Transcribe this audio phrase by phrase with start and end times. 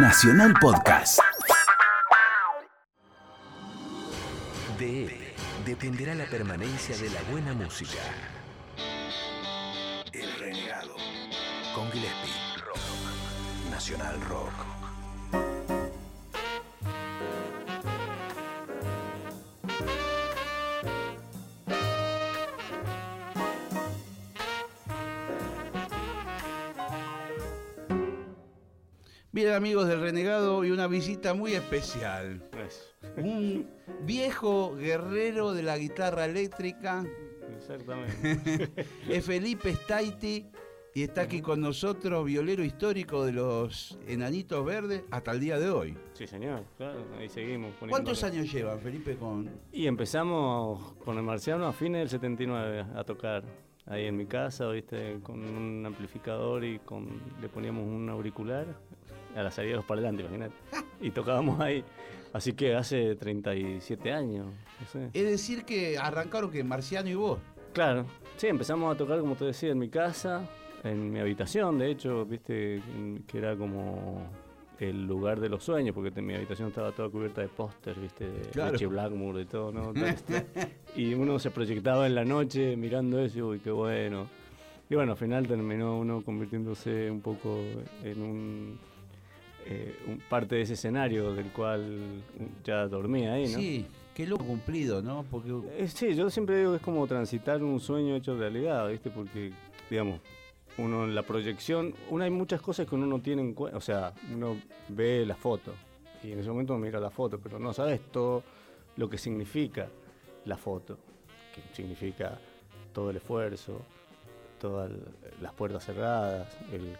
[0.00, 1.18] Nacional Podcast.
[4.78, 5.34] De él
[5.66, 7.98] dependerá la permanencia de la buena música.
[10.12, 10.94] El renegado.
[11.74, 12.32] Con Gillespie.
[12.64, 13.70] Rock.
[13.72, 14.77] Nacional Rock.
[29.58, 32.40] Amigos del Renegado y una visita muy especial.
[33.16, 33.68] Un
[34.02, 37.04] viejo guerrero de la guitarra eléctrica
[37.56, 38.70] Exactamente.
[39.08, 40.46] es Felipe Staiti
[40.94, 45.70] y está aquí con nosotros, violero histórico de los Enanitos Verdes hasta el día de
[45.70, 45.96] hoy.
[46.12, 47.74] Sí, señor, claro, ahí seguimos.
[47.80, 49.50] ¿Cuántos años llevan, Felipe, con...?
[49.72, 53.42] Y empezamos con el marciano a fines del 79 a tocar.
[53.86, 57.08] Ahí en mi casa, viste, con un amplificador y con
[57.40, 58.66] le poníamos un auricular
[59.38, 60.54] a la salida de los parlantes, imagínate.
[61.00, 61.84] Y tocábamos ahí.
[62.32, 64.46] Así que hace 37 años,
[64.80, 65.10] no sé.
[65.14, 67.38] Es decir que arrancaron que Marciano y vos.
[67.72, 68.04] Claro,
[68.36, 70.42] sí, empezamos a tocar, como te decía, en mi casa,
[70.84, 72.82] en mi habitación, de hecho, viste,
[73.26, 74.26] que era como
[74.78, 78.40] el lugar de los sueños, porque mi habitación estaba toda cubierta de póster, viste, de
[78.50, 78.72] Claro.
[78.72, 79.92] Richie Blackmore y todo, ¿no?
[80.06, 80.46] Este,
[80.96, 84.26] y uno se proyectaba en la noche mirando eso y, uy, qué bueno.
[84.90, 87.58] Y bueno, al final terminó uno convirtiéndose un poco
[88.02, 88.78] en un,
[89.70, 92.22] eh, un parte de ese escenario del cual
[92.64, 93.58] ya dormía ahí, ¿no?
[93.58, 95.26] Sí, qué loco cumplido, ¿no?
[95.30, 99.10] Porque Eh, sí, yo siempre digo que es como transitar un sueño hecho realidad, ¿viste?
[99.10, 99.52] Porque,
[99.90, 100.20] digamos,
[100.78, 103.80] uno en la proyección, uno hay muchas cosas que uno no tiene en cuenta, o
[103.80, 104.56] sea, uno
[104.88, 105.74] ve la foto
[106.22, 108.42] y en ese momento mira la foto, pero no sabes todo
[108.96, 109.88] lo que significa
[110.46, 110.98] la foto,
[111.54, 112.38] que significa
[112.92, 113.82] todo el esfuerzo,
[114.58, 114.90] todas
[115.40, 116.96] las puertas cerradas, el,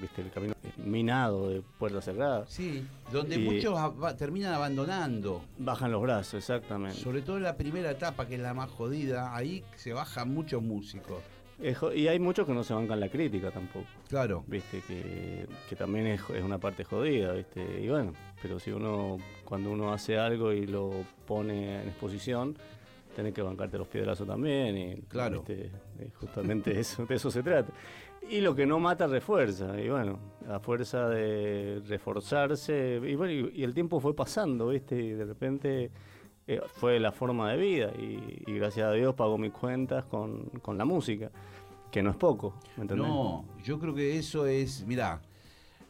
[0.00, 0.22] ¿viste?
[0.22, 2.48] el camino minado de puertas cerradas.
[2.50, 3.78] sí, donde Y- muchos
[4.16, 5.42] terminan abandonando.
[5.58, 6.98] Bajan los brazos, exactamente.
[6.98, 10.62] Sobre todo en la primera etapa, que es la más jodida, ahí se bajan muchos
[10.62, 11.22] músicos.
[11.60, 13.86] Es y hay muchos que no se bancan la crítica tampoco.
[14.08, 14.42] Claro.
[14.48, 19.18] viste que, que también es, es una parte jodida viste y bueno pero si uno
[19.44, 20.90] cuando uno hace algo y lo
[21.26, 22.56] pone en exposición
[23.14, 25.44] tenés que bancarte los piedrazos también y Claro.
[25.48, 25.70] eh,
[26.20, 27.72] justamente eso de eso se trata
[28.30, 30.18] y lo que no mata refuerza y bueno
[30.48, 35.24] a fuerza de reforzarse y bueno y, y el tiempo fue pasando viste y de
[35.24, 35.90] repente
[36.46, 40.44] eh, fue la forma de vida y, y gracias a Dios pago mis cuentas con,
[40.62, 41.30] con la música
[41.90, 43.06] que no es poco ¿me entendés?
[43.08, 45.20] No, yo creo que eso es, mirá,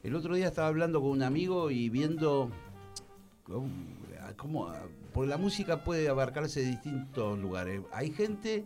[0.03, 2.51] el otro día estaba hablando con un amigo y viendo
[4.37, 4.73] cómo-
[5.13, 7.81] porque la música puede abarcarse de distintos lugares.
[7.93, 8.65] Hay gente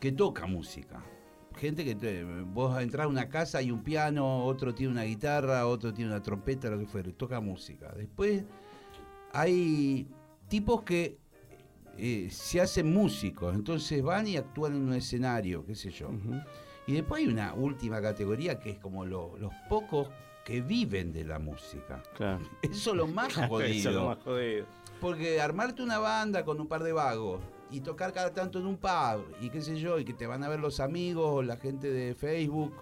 [0.00, 1.02] que toca música.
[1.56, 5.66] Gente que te- vos entras a una casa y un piano, otro tiene una guitarra,
[5.66, 7.92] otro tiene una trompeta, lo que fuere, toca música.
[7.96, 8.44] Después
[9.32, 10.08] hay
[10.48, 11.18] tipos que
[11.96, 16.10] eh, se hacen músicos, entonces van y actúan en un escenario, qué sé yo.
[16.86, 20.08] Y después hay una última categoría que es como lo- los pocos
[20.48, 22.02] que viven de la música.
[22.14, 22.40] Claro.
[22.62, 23.58] Eso es lo más jodido.
[23.68, 24.64] Eso es lo más jodido.
[24.98, 28.78] Porque armarte una banda con un par de vagos y tocar cada tanto en un
[28.78, 31.58] pub y qué sé yo, y que te van a ver los amigos o la
[31.58, 32.72] gente de Facebook,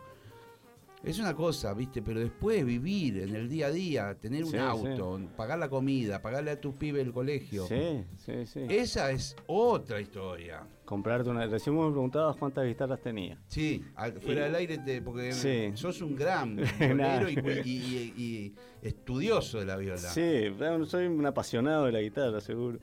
[1.04, 2.02] es una cosa, ¿viste?
[2.02, 6.20] Pero después vivir en el día a día, tener un Sí, auto, pagar la comida,
[6.20, 8.60] pagarle a tus pibes el colegio, Sí, sí, sí.
[8.68, 10.66] esa es otra historia.
[10.84, 11.46] Comprarte una.
[11.46, 13.40] Recién me preguntabas cuántas guitarras tenía.
[13.48, 15.70] Sí, al- fuera Y- del aire, te- porque Sí.
[15.74, 19.98] sos un gran violero y, y- y- estudioso de la viola.
[19.98, 20.44] Sí,
[20.86, 22.78] soy un apasionado de la guitarra, seguro.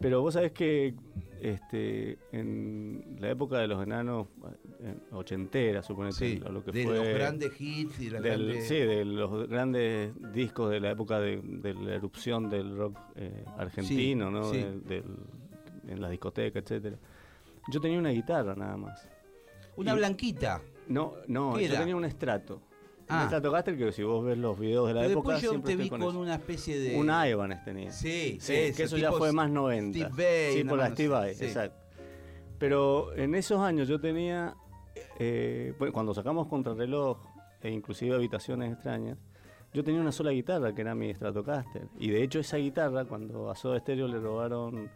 [0.00, 0.94] Pero vos sabés que
[1.42, 4.28] este, en la época de los enanos
[4.80, 6.94] eh, ochenteras, suponete, Sí, lo lo que de fue.
[6.96, 8.68] los grandes hits y de las del- grandes...
[8.68, 13.44] Sí, de los grandes discos de la época de, de la erupción del rock eh,
[13.58, 14.44] argentino, Sí, ¿no?
[14.52, 14.58] sí.
[14.58, 15.16] Del- del-
[15.88, 16.96] en la discoteca, etcétera.
[17.72, 19.08] Yo tenía una guitarra nada más.
[19.76, 20.60] Una y- blanquita.
[20.88, 21.78] No, no, ¿Qué yo era?
[21.80, 22.60] tenía un estrato.
[23.10, 23.26] Ah.
[23.26, 25.88] Stratocaster que si vos ves los videos de la Pero época después yo te vi
[25.88, 26.96] con, una especie de...
[26.96, 27.90] Un Ibanez tenía.
[27.92, 29.98] Sí, Sí, que eso ya fue más 90.
[29.98, 31.44] Steve Vai, sí, por la Steve sí.
[31.44, 31.78] exacto.
[32.58, 34.54] Pero en esos años yo tenía,
[35.18, 37.18] eh, bueno, cuando sacamos Contrarreloj
[37.62, 39.18] e inclusive Habitaciones Extrañas,
[39.72, 41.88] yo tenía una sola guitarra que era mi Stratocaster.
[41.98, 44.90] Y de hecho esa guitarra, cuando a Soda Stereo le robaron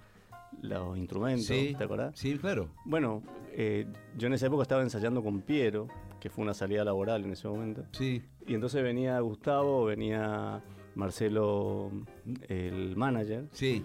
[0.62, 2.18] los instrumentos, Sí, ¿te acordás?
[2.18, 2.68] Sí, claro.
[2.84, 3.22] Bueno,
[3.52, 3.86] eh,
[4.16, 5.88] yo en esa época estaba ensayando con Piero,
[6.24, 7.84] que fue una salida laboral en ese momento.
[7.92, 8.22] Sí.
[8.46, 10.62] Y entonces venía Gustavo, venía
[10.94, 11.90] Marcelo,
[12.48, 13.84] el manager, Sí.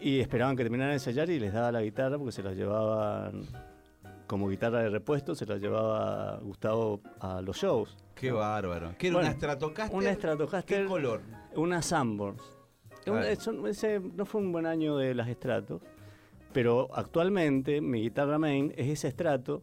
[0.00, 3.42] y esperaban que terminaran de ensayar y les daba la guitarra porque se la llevaban
[4.26, 7.96] como guitarra de repuesto, se la llevaba Gustavo a los shows.
[8.16, 8.94] Qué bárbaro.
[8.98, 9.96] ¿Qué era Bueno, una Stratocaster?
[9.96, 10.82] una Stratocaster.
[10.82, 11.20] ¿Qué color?
[11.54, 12.42] Una Sanborns.
[13.06, 15.82] Un- eso- ese no fue un buen año de las Stratos,
[16.52, 19.62] pero actualmente mi guitarra main es ese Strato,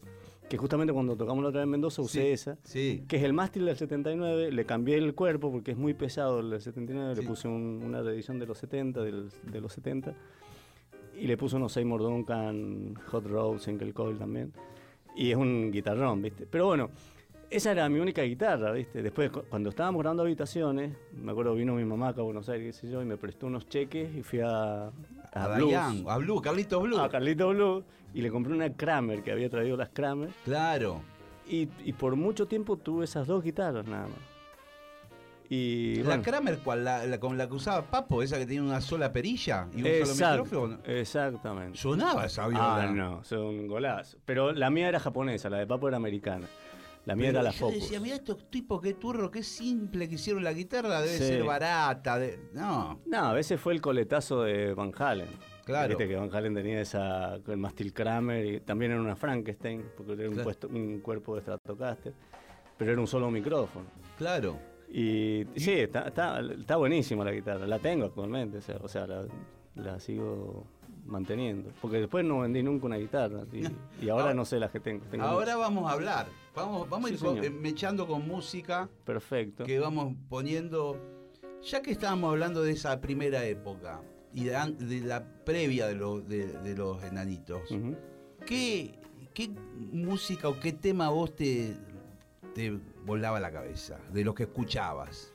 [0.50, 3.03] que justamente cuando tocamos la otra vez en Mendoza usé Sí, esa, Sí.
[3.07, 6.50] que es el mástil del 79, le cambié el cuerpo porque es muy pesado el
[6.51, 7.21] del 79, Sí.
[7.21, 10.13] le puse un- una reedición de los 70, del- de los 70,
[11.18, 14.51] y le puse unos Seymour Duncan, Hot Rod, Single Coil también,
[15.15, 16.45] y es un guitarrón, ¿viste?
[16.45, 16.89] Pero bueno,
[17.50, 19.01] esa era mi única guitarra, ¿viste?
[19.01, 22.68] Después, cu- cuando estábamos grabando habitaciones, me acuerdo vino mi mamá acá a Buenos Aires,
[22.75, 24.91] qué sé yo, y me prestó unos cheques y fui a,
[25.36, 26.98] A, Dayan, a Blue, Carlitos Blue.
[27.00, 27.84] a Carlito Blue,
[28.14, 31.02] y le compré una Kramer, que había traído las Kramer, Claro.
[31.48, 34.18] y, y por mucho tiempo tuve esas dos guitarras nada más.
[35.48, 36.84] Y la bueno, Kramer, ¿cuál?
[36.86, 40.06] La, la- con la que usaba Papo, esa que tenía una sola perilla y un
[40.08, 40.80] solo micrófono.
[40.86, 41.78] exactamente.
[41.78, 42.82] Sonaba esa viola.
[42.84, 44.18] Ah, no, son un golazo.
[44.26, 46.48] Pero la mía era japonesa, la de Papo era americana.
[47.06, 47.75] La mía Pero era la yo Focus.
[47.75, 51.24] decía, mira estos tipos, qué turro, qué simple que hicieron la guitarra, debe Sí.
[51.24, 52.18] ser barata.
[52.18, 55.28] de- No, No, a veces fue el coletazo de Van Halen.
[55.66, 55.90] Claro.
[55.90, 60.13] Viste que Van Halen tenía esa, el mástil Kramer y también era una Frankenstein, porque
[60.13, 62.13] era un, puesto- un cuerpo de Stratocaster,
[62.78, 63.86] pero era un solo micrófono.
[64.18, 64.58] claro.
[64.88, 69.08] Y sí, está, está, está buenísima la guitarra, la tengo actualmente, o sea, o sea,
[69.08, 69.25] la,
[69.75, 70.66] la sigo
[71.06, 71.72] manteniendo.
[71.81, 73.63] Porque después no vendí nunca una guitarra y,
[74.06, 75.06] y ahora Ahora- no sé las que tengo.
[75.06, 76.28] tengo Ahora vamos a hablar.
[76.56, 78.90] Vamos, vamos a ir con- eh, mechando con música.
[79.06, 79.63] Perfecto.
[79.66, 80.98] que vamos poniendo.
[81.63, 84.02] Ya que estábamos hablando de esa primera época
[84.34, 87.62] y de, la previa de, los de, de los enanitos.
[88.46, 89.00] ¿qué,
[89.34, 89.50] ¿qué
[89.92, 91.75] música o qué tema vos te,
[92.54, 95.34] te volaba la cabeza de los que escuchabas?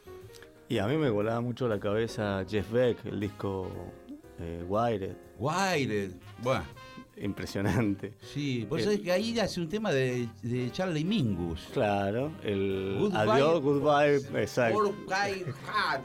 [0.68, 3.66] Y a mí me volaba mucho la cabeza Jeff Beck, el disco
[4.38, 5.16] eh, Wired.
[5.40, 6.12] Wired.
[6.42, 6.64] Bueno,
[7.16, 8.12] Impresionante.
[8.22, 8.66] sí.
[8.68, 11.68] Vos Eh, sabés que ahí hace un tema de, de Charlie Mingus.
[11.72, 13.18] Claro, el Goodbye.
[13.18, 14.16] adiós, goodbye,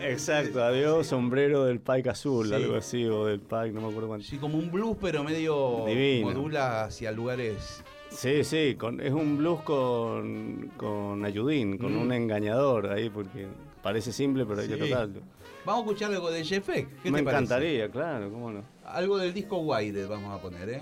[0.01, 0.63] exacto.
[0.63, 2.53] Adiós, sombrero del Pike azul, Sí.
[2.53, 4.25] algo así, o del Pike, no me acuerdo cuánto.
[4.25, 6.27] Sí, como un blues, pero medio Divino.
[6.31, 7.83] modula hacia lugares.
[8.09, 12.01] Sí, sí, con, es un blues con, con ayudín, con Mm.
[12.01, 13.47] un engañador ahí, porque
[13.83, 14.89] parece simple, pero hay que Sí.
[14.89, 15.21] tocarlo.
[15.65, 16.87] Vamos a escuchar algo de Jeff Beck.
[17.01, 17.43] ¿Qué Me te parece?
[17.43, 18.74] encantaría, claro, cómo no.
[18.85, 20.81] Algo del disco Wired vamos a poner, ¿eh?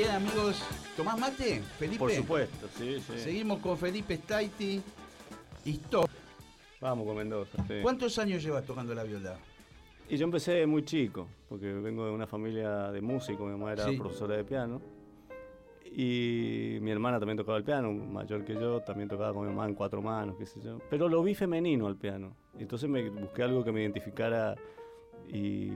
[0.00, 0.62] Bien, amigos.
[0.96, 1.60] ¿Tomás mate?
[1.78, 1.98] Felipe.
[1.98, 3.18] Por supuesto, sí, sí.
[3.18, 4.80] Seguimos con Felipe Staiti.
[5.66, 6.08] Y Stop.
[6.80, 7.74] Vamos con Mendoza, sí.
[7.82, 9.36] ¿Cuántos años llevas tocando la viola?
[10.08, 13.84] Y yo empecé muy chico, porque vengo de una familia de músicos, mi mamá era
[13.84, 13.98] Sí.
[13.98, 14.80] profesora de piano.
[15.84, 19.68] Y mi hermana también tocaba el piano, mayor que yo, también tocaba con mi mamá
[19.68, 20.78] en cuatro manos, qué sé yo.
[20.88, 22.34] Pero lo vi femenino al piano.
[22.58, 24.54] Entonces me busqué algo que me identificara
[25.28, 25.72] y,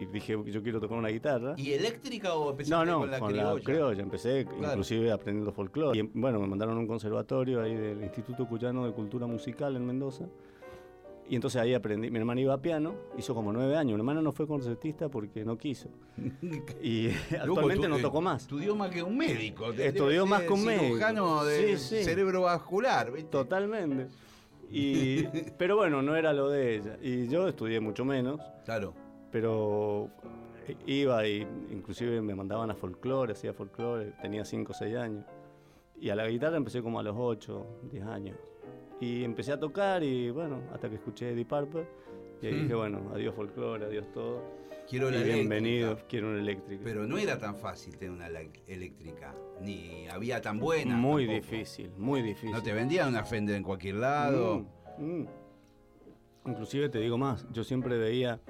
[0.00, 1.54] y dije, yo quiero tocar una guitarra.
[1.58, 3.54] ¿Y eléctrica o empezaste No, no, con la con criolla?
[3.54, 4.02] la criolla.
[4.02, 4.68] Empecé Claro.
[4.68, 5.98] inclusive aprendiendo folclore.
[5.98, 9.86] Y bueno, me mandaron a un conservatorio ahí del Instituto Cuyano de Cultura Musical en
[9.86, 10.24] Mendoza.
[11.28, 12.10] Y entonces ahí aprendí.
[12.10, 13.92] Mi hermana iba a piano, hizo como nueve años.
[13.92, 15.88] Mi hermana no fue concertista porque no quiso.
[16.82, 17.08] Y
[17.40, 18.42] actualmente no eh, tocó más.
[18.42, 19.70] Estudió más que un médico.
[19.72, 20.84] Estudió más que un médico.
[20.86, 21.94] cirujano de Sí,
[23.12, 23.30] ¿viste?
[23.30, 24.08] Totalmente.
[24.70, 25.22] Y,
[25.58, 26.96] pero bueno, no era lo de ella.
[27.02, 28.40] Y yo estudié mucho menos.
[28.64, 28.94] Claro.
[29.32, 30.08] Pero
[30.86, 35.24] iba y inclusive me mandaban a folclore, hacía folclore, tenía 5 o 6 años.
[36.00, 38.36] Y a la guitarra empecé como a los 8, 10 años.
[39.00, 41.86] Y empecé a tocar y bueno, hasta que escuché Deep Purple.
[42.42, 42.62] Y ahí Mm.
[42.62, 44.42] dije, bueno, adiós folclore, adiós todo.
[44.88, 46.82] Quiero la bienvenido, quiero una eléctrica.
[46.84, 48.26] Pero no era tan fácil tener una
[48.66, 49.34] eléctrica.
[49.60, 50.96] Ni había tan buena.
[50.96, 51.50] muy tampoco.
[51.52, 52.50] difícil, muy difícil.
[52.50, 54.66] No te vendían una Fender en cualquier lado.
[54.98, 55.28] Mm, mm.
[56.46, 58.40] Inclusive te digo más, yo siempre veía,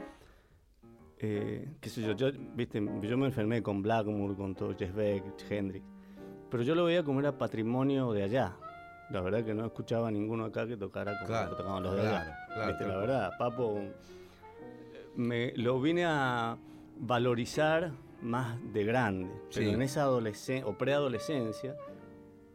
[1.22, 5.22] eh, qué sé yo, yo, viste, yo me enfermé con Blackmore, con todo Jeff Beck,
[5.50, 5.84] Hendrix,
[6.50, 8.56] pero yo lo veía como era patrimonio de allá.
[9.10, 12.00] La verdad que no escuchaba a ninguno acá que tocara como Claro, tocaban los de
[12.02, 12.10] allá.
[12.22, 13.80] claro, claro, Viste, la verdad, Papo,
[15.16, 16.56] me lo vine a
[16.98, 19.74] valorizar más de grande, pero Sí.
[19.74, 21.74] en esa adolescencia o preadolescencia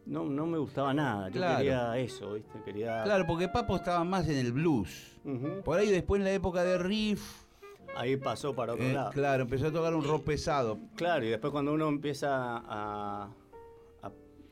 [0.06, 1.30] no, no me gustaba nada.
[1.30, 1.58] Yo Claro.
[1.58, 2.62] quería eso, ¿viste?
[2.64, 3.02] Quería.
[3.04, 5.20] Claro, porque Papo estaba más en el blues.
[5.64, 7.44] Por ahí después en la época de Riff,
[7.96, 9.12] Ahí pasó para otro eh, lado.
[9.12, 10.78] claro, empezó a tocar un rock pesado.
[10.96, 13.30] Claro, y después cuando uno empieza a,
[14.02, 14.12] a-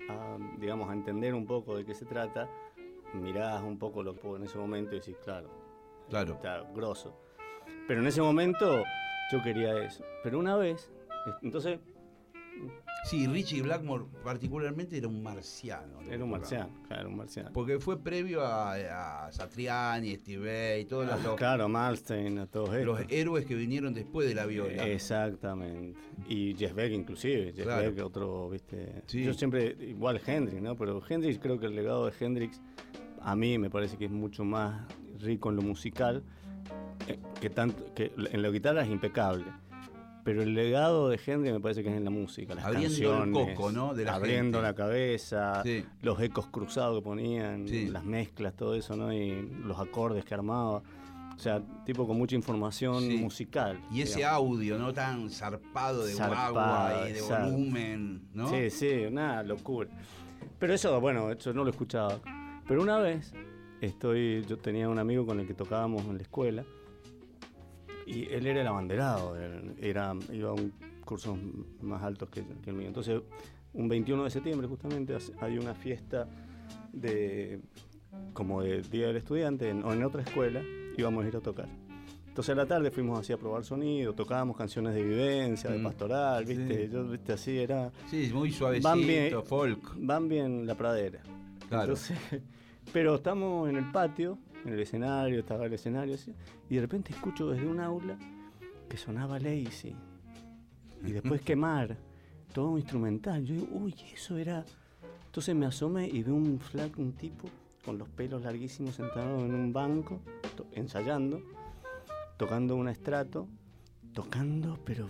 [0.10, 2.48] a, digamos, a entender un poco de qué se trata,
[3.14, 5.50] mirás un poco lo que en ese momento y decís, claro,
[6.10, 6.34] Claro.
[6.34, 7.18] está grosso.
[7.88, 8.84] Pero en ese momento
[9.32, 10.04] yo quería eso.
[10.24, 10.92] Pero una vez,
[11.42, 11.80] entonces
[13.04, 16.00] Sí, Richie Blackmore particularmente era un marciano.
[16.10, 17.52] era un marciano, claro, un marciano.
[17.54, 22.70] Porque fue previo a, a Satriani, Steve Vai, todos los, los- Claro, Malstein, a todos
[22.74, 22.86] estos.
[22.86, 24.88] los héroes que vinieron después de la viola.
[24.88, 26.00] Exactamente.
[26.30, 27.92] Y Jeff Beck inclusive, Jeff Claro.
[27.94, 29.04] Beck otro, viste.
[29.08, 29.24] Sí.
[29.24, 30.76] Yo siempre, igual Hendrix, ¿no?
[30.78, 32.62] Pero Hendrix creo que el legado de Hendrix
[33.22, 34.86] a mí me parece que es mucho más
[35.20, 36.24] rico en lo musical,
[37.08, 39.46] eh, que tanto, que en la guitarra es impecable.
[40.24, 43.20] Pero el legado de Hendrix me parece que es en la música, las Abriendo el
[43.20, 43.94] canciones, coco, ¿no?
[43.94, 44.62] de la abriendo gente.
[44.70, 45.84] la cabeza, Sí.
[46.02, 47.90] los ecos cruzados que ponían, Sí.
[47.90, 49.12] las mezclas, todo eso, ¿no?
[49.14, 50.82] Y los acordes que armaba.
[51.36, 53.18] O sea, tipo con mucha información Sí.
[53.18, 53.82] musical.
[53.92, 54.38] Y ese digamos.
[54.38, 54.94] audio, ¿no?
[54.94, 58.48] Tan zarpado de Zarpado, guagua y de volumen, ¿no?
[58.50, 59.90] Sí, sí, una locura.
[60.60, 62.20] Pero eso, bueno, eso no lo escuchaba.
[62.68, 63.34] Pero una vez,
[63.82, 66.64] estoy, yo tenía un amigo con el que tocábamos en la escuela
[68.06, 69.36] y él era el abanderado,
[69.80, 70.74] era, iba a un
[71.06, 71.38] cursos
[71.82, 72.88] más altos que, que el mío.
[72.88, 73.22] Entonces,
[73.74, 76.28] un 21 de septiembre justamente hay una fiesta
[76.92, 77.60] de
[78.34, 80.62] como de Día del Estudiante en, o en otra escuela
[80.98, 81.68] íbamos a ir a tocar.
[82.28, 85.84] Entonces a la tarde fuimos así a probar sonido, tocábamos canciones de vivencia, de Mm,
[85.84, 86.56] pastoral, sí.
[86.56, 89.44] viste, yo viste así era Sí, muy suavecito, Van bien.
[89.44, 89.94] folk.
[89.98, 91.20] van bien la pradera.
[91.70, 91.84] Claro.
[91.94, 92.18] Entonces,
[92.94, 96.34] pero estamos en el patio, en el escenario, estaba el escenario así,
[96.70, 98.18] y de repente escucho desde un aula
[98.90, 99.96] que sonaba Lazy.
[101.06, 101.98] Y después quemar,
[102.54, 103.44] todo instrumental.
[103.44, 104.64] Yo digo, uy, eso era.
[105.26, 107.48] Entonces me asomé y veo un flaco, un tipo,
[107.84, 110.22] con los pelos larguísimos sentado en un banco,
[110.56, 111.42] to- ensayando,
[112.38, 113.48] tocando un estrato,
[114.14, 115.10] tocando, pero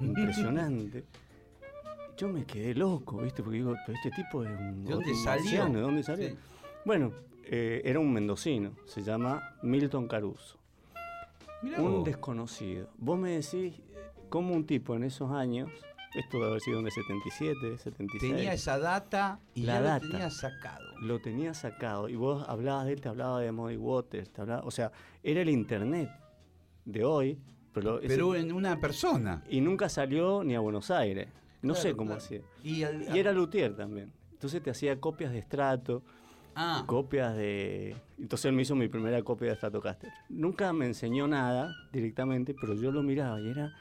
[0.00, 1.04] impresionante.
[2.16, 3.42] Yo me quedé loco, ¿viste?
[3.42, 4.84] Porque digo, pero este tipo es un.
[4.84, 5.66] ¿De dónde salió?
[5.66, 6.28] ¿De dónde salió?
[6.28, 6.36] Sí.
[6.84, 7.12] Bueno,
[7.46, 10.58] eh, era un mendocino, se llama Milton Caruso.
[11.62, 12.04] Mirá Un vos.
[12.04, 12.88] desconocido.
[12.98, 13.82] Vos me decís eh,
[14.28, 15.70] cómo un tipo en esos años,
[16.14, 20.04] esto debe haber sido en el 77, 76, Tenía esa data y La ya data.
[20.06, 20.84] lo tenía sacado.
[21.00, 24.62] lo tenía sacado y vos hablabas de él, te hablaba de Muddy Waters, te hablaba,
[24.64, 26.10] o sea, era el internet
[26.84, 27.38] de hoy,
[27.72, 29.42] pero, ese- en una persona.
[29.50, 31.28] y nunca salió ni a Buenos Aires.
[31.62, 32.22] No Claro, sé cómo claro.
[32.22, 32.40] hacía.
[32.62, 34.12] Y, al- Y era luthier también.
[34.32, 36.02] Entonces te hacía copias de estrato,
[36.56, 37.96] Ah, copias de...
[38.18, 40.10] Entonces él me hizo mi primera copia de Stratocaster.
[40.28, 43.72] Nunca me enseñó nada directamente, pero yo lo miraba y era...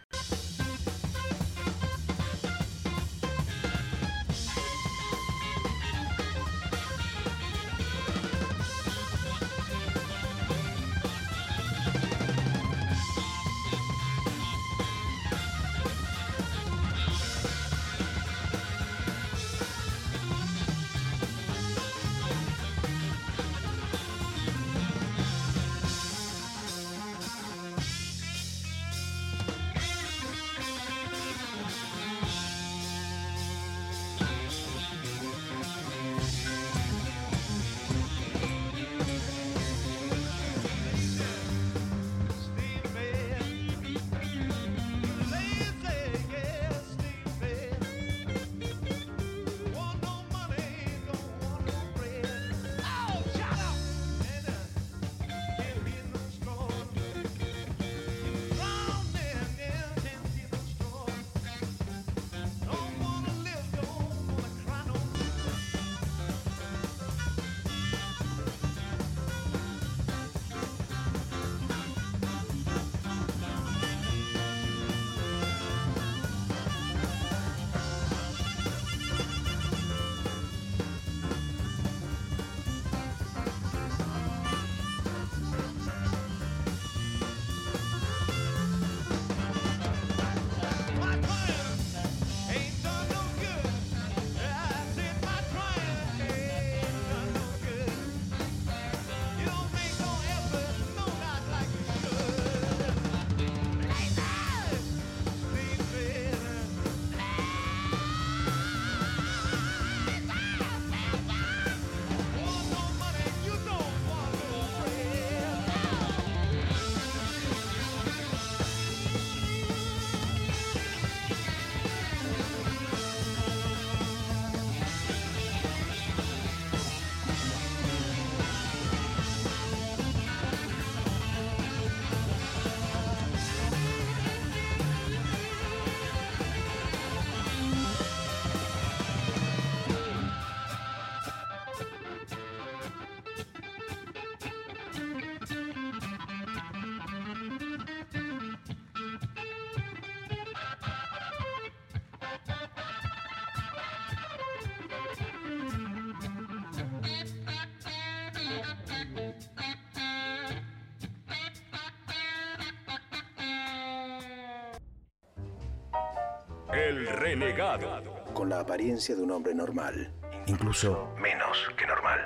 [167.23, 167.87] renegado.
[168.33, 170.11] Con la apariencia de un hombre normal.
[170.45, 172.19] Incluso menos que normal.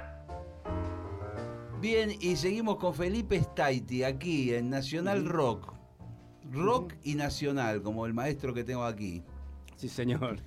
[1.80, 5.74] Bien, y seguimos con Felipe Staiti aquí en Nacional Rock.
[6.52, 9.24] Rock y Nacional, como el maestro que tengo aquí.
[9.76, 10.40] Sí, señor.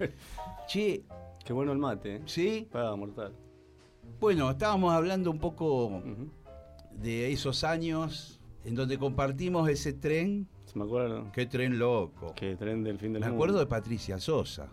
[0.67, 1.05] Che,
[1.45, 2.23] Qué bueno el mate, ¿eh?
[2.27, 2.69] ¿sí?
[2.71, 3.33] Paga mortal.
[4.19, 6.03] Bueno, estábamos hablando un poco
[6.91, 10.47] de esos años en donde compartimos ese tren.
[10.67, 11.31] Se me acuerdo.
[11.33, 12.35] Qué tren loco.
[12.35, 13.43] Que tren del fin del Me mundo.
[13.45, 14.69] acuerdo de Patricia Sosa.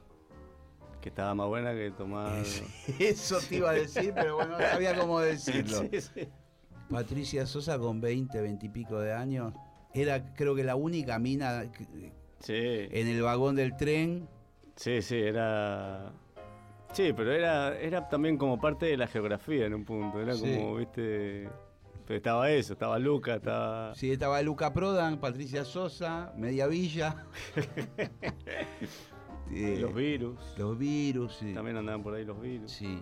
[1.02, 2.44] Que estaba más buena que tomar.
[3.00, 5.84] Eso te iba a decir, pero bueno, no sabía cómo decirlo.
[5.92, 6.28] Sí, sí.
[6.90, 9.54] Patricia Sosa con 20, 20 y pico de años.
[9.94, 14.28] Era creo que la única mina que- Sí, en el vagón del tren.
[14.76, 16.12] sí, sí, era.
[16.94, 20.22] Sí, pero era, era también como parte de la geografía en un punto.
[20.22, 21.50] Era como, viste.
[22.08, 23.94] Pero estaba eso, estaba Luca, estaba.
[23.96, 27.26] Sí, estaba Luca Prodan, Patricia Sosa, Media Villa.
[29.50, 30.38] Eh, Los virus.
[30.58, 31.54] los virus, sí.
[31.54, 32.70] También andaban por ahí los virus.
[32.70, 33.00] Sí.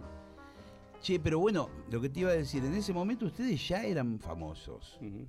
[1.01, 4.19] Che, pero bueno, lo que te iba a decir, en ese momento ustedes ya eran
[4.19, 4.95] famosos.
[5.01, 5.27] Ujú.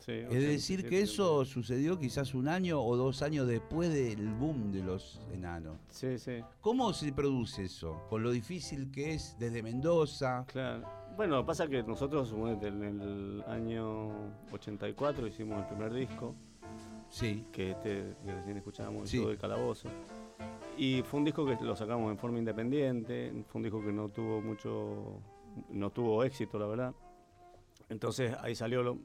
[0.00, 4.34] Sí, Es 87, decir, que eso sucedió quizás un año o dos años después del
[4.34, 5.78] boom de los enanos.
[5.90, 8.02] Sí, sí, ¿Cómo se produce eso?
[8.10, 10.44] Con lo difícil que es desde Mendoza.
[10.46, 10.88] claro.
[11.16, 14.08] Bueno, pasa que nosotros, en el año
[14.52, 16.34] 84 hicimos el primer disco,
[17.08, 17.44] Sí.
[17.52, 19.22] que este que recién escuchábamos, Sí.
[19.22, 19.88] el Calabozo.
[20.76, 24.08] Y fue un disco que lo sacamos en forma independiente, fue un disco que no
[24.08, 25.20] tuvo mucho,
[25.68, 26.94] no tuvo éxito, la verdad.
[27.88, 28.98] Entonces ahí salió lo-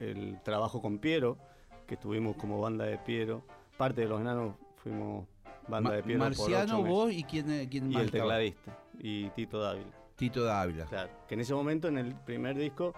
[0.00, 1.38] el trabajo con Piero,
[1.86, 3.42] que estuvimos como banda de Piero.
[3.78, 5.26] Parte de los enanos fuimos
[5.66, 6.90] banda Ma- de Piero por Marciano, ocho meses.
[6.90, 10.01] vos y quién, eh, quién y el tecladista, y Tito Dávila.
[10.16, 10.86] Tito Dávila.
[10.86, 12.94] Claro, que en ese momento, en el primer disco,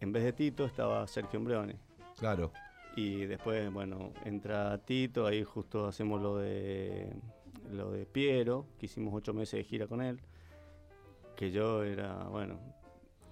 [0.00, 1.76] en vez de Tito estaba Sergio Ombrone.
[2.18, 2.52] Claro.
[2.96, 7.12] Y después, bueno, entra Tito, ahí justo hacemos lo de
[7.70, 10.20] lo de Piero, que hicimos ocho meses de gira con él.
[11.34, 12.58] Que yo era, bueno,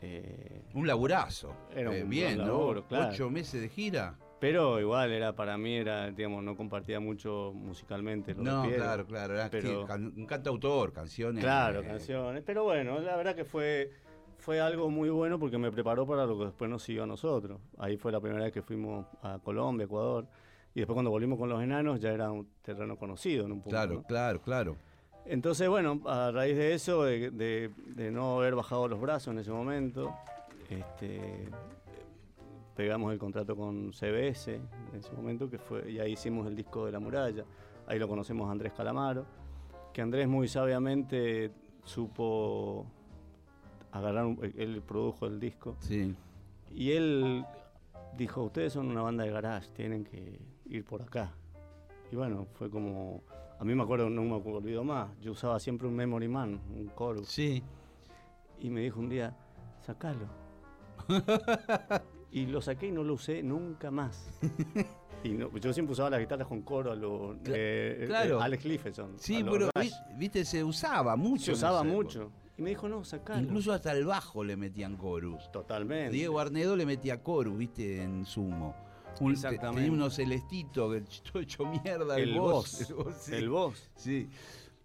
[0.01, 1.55] eh, Un laburazo.
[1.75, 2.87] Era un Eh, buen bien, laburo, ¿no?
[2.89, 3.13] claro.
[3.13, 4.19] Ocho meses de gira.
[4.41, 8.35] Pero igual era para mí, era, digamos, no compartía mucho musicalmente.
[8.35, 8.77] Lo No, Piero.
[8.77, 9.35] claro, claro.
[9.35, 11.43] Era pero- can- un cantautor, canciones.
[11.43, 12.43] Claro, eh, canciones.
[12.45, 13.91] Pero bueno, la verdad que fue,
[14.39, 17.59] fue algo muy bueno porque me preparó para lo que después nos siguió a nosotros.
[17.79, 20.27] Ahí fue la primera vez que fuimos a Colombia, Ecuador.
[20.75, 23.71] Y después cuando volvimos con los enanos ya era un terreno conocido en un punto.
[23.71, 24.03] Claro, ¿no?
[24.03, 24.77] claro, claro.
[25.25, 29.39] Entonces, bueno, a raíz de eso, de, de- de no haber bajado los brazos en
[29.39, 30.13] ese momento,
[30.69, 31.49] este,
[32.75, 36.87] pegamos el contrato con CBS en ese momento, que fue, y ahí hicimos el disco
[36.87, 37.45] de La Muralla.
[37.87, 39.27] Ahí lo conocemos a Andrés Calamaro,
[39.93, 41.53] que Andrés muy sabiamente
[41.85, 42.87] supo
[43.93, 46.15] agarrar, un- él produjo el disco, Sí.
[46.73, 47.45] y él
[48.17, 51.33] dijo, ustedes son una banda de garage, tienen que ir por acá.
[52.11, 53.23] Y bueno, fue como,
[53.59, 56.91] a mí me acuerdo, no me olvido más, yo usaba siempre un Memory Man, un
[56.97, 57.63] chorus, Sí.
[58.59, 59.37] y me dijo un día,
[59.83, 60.27] sacalo.
[62.35, 64.29] y lo saqué y no lo usé nunca más.
[65.25, 68.41] y no- yo siempre usaba las guitarras con coro a lo eh, claro.
[68.41, 69.13] eh, Alex Lifeson.
[69.19, 69.93] Sí, a pero Rush.
[70.19, 71.45] viste, se usaba mucho.
[71.45, 72.31] se usaba mucho.
[72.59, 73.41] Y me dijo, no, sacalo.
[73.43, 75.51] Incluso hasta el bajo le metían chorus.
[75.53, 76.11] Totalmente.
[76.13, 78.75] Diego Arnedo le metía chorus, viste, en sumo.
[79.21, 79.83] Un, Exactamente.
[79.83, 81.01] tenía unos celestitos, que
[81.33, 82.17] todo hecho mierda.
[82.19, 82.81] el voz.
[82.91, 83.35] El voz, sí.
[83.35, 83.91] El voz.
[83.97, 84.29] Sí.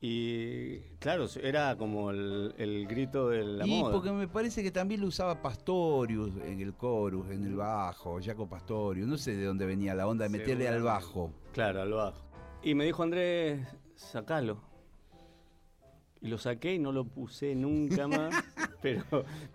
[0.02, 3.92] Y claro, era como el, el grito de la y moda.
[3.92, 8.48] porque me parece que también lo usaba Pastorius en el chorus, en el bajo, Jaco
[8.48, 9.08] Pastorius.
[9.08, 11.32] No sé de dónde venía la onda de meterle al bajo.
[11.52, 12.22] Claro, al bajo.
[12.64, 14.62] Y me dijo Andrés, sacalo.
[16.22, 18.34] Y lo saqué y no lo puse nunca más.
[18.82, 19.04] pero,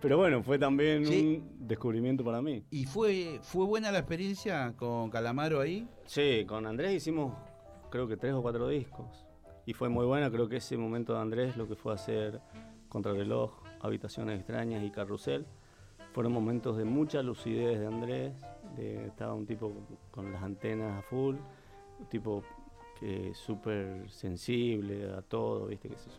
[0.01, 1.43] pero bueno, fue también Sí.
[1.59, 2.63] un descubrimiento para mí.
[2.71, 5.89] ¿Y fue, fue buena la experiencia con Calamaro ahí?
[6.05, 7.35] Sí, con Andrés hicimos
[7.91, 9.25] creo que tres o cuatro discos.
[9.67, 12.41] Y fue muy buena, creo que ese momento de Andrés, lo que fue hacer
[12.89, 13.51] Contrarreloj,
[13.81, 15.47] Habitaciones Extrañas y Carrusel,
[16.13, 18.33] fueron momentos de mucha lucidez de Andrés.
[18.77, 19.73] de- estaba un tipo
[20.11, 21.37] con las antenas a full,
[22.01, 22.43] un tipo
[22.99, 25.89] que súper sensible a todo, ¿viste?
[25.89, 26.17] qué sé yo.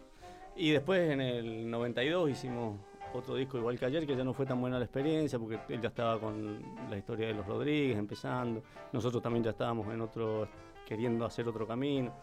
[0.55, 2.79] Y después en el 92 hicimos
[3.13, 5.81] otro disco igual que ayer, que ya no fue tan buena la experiencia, porque él
[5.81, 8.61] ya estaba con la historia de los Rodríguez empezando,
[8.93, 10.47] nosotros también ya estábamos en otro,
[10.85, 12.13] queriendo hacer otro camino.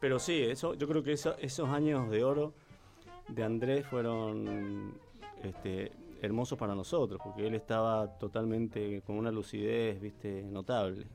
[0.00, 2.54] Pero sí, eso, yo creo que eso- esos años de oro
[3.28, 4.94] de Andrés fueron
[5.42, 11.06] este, hermosos para nosotros, porque él estaba totalmente con una lucidez, viste, notable.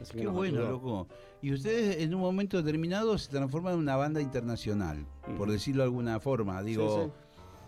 [0.00, 0.70] Así Qué bueno, ayudó.
[0.72, 1.08] loco.
[1.40, 5.06] Y ustedes en un momento determinado se transforman en una banda internacional,
[5.36, 6.62] por decirlo de alguna forma.
[6.62, 7.12] Digo,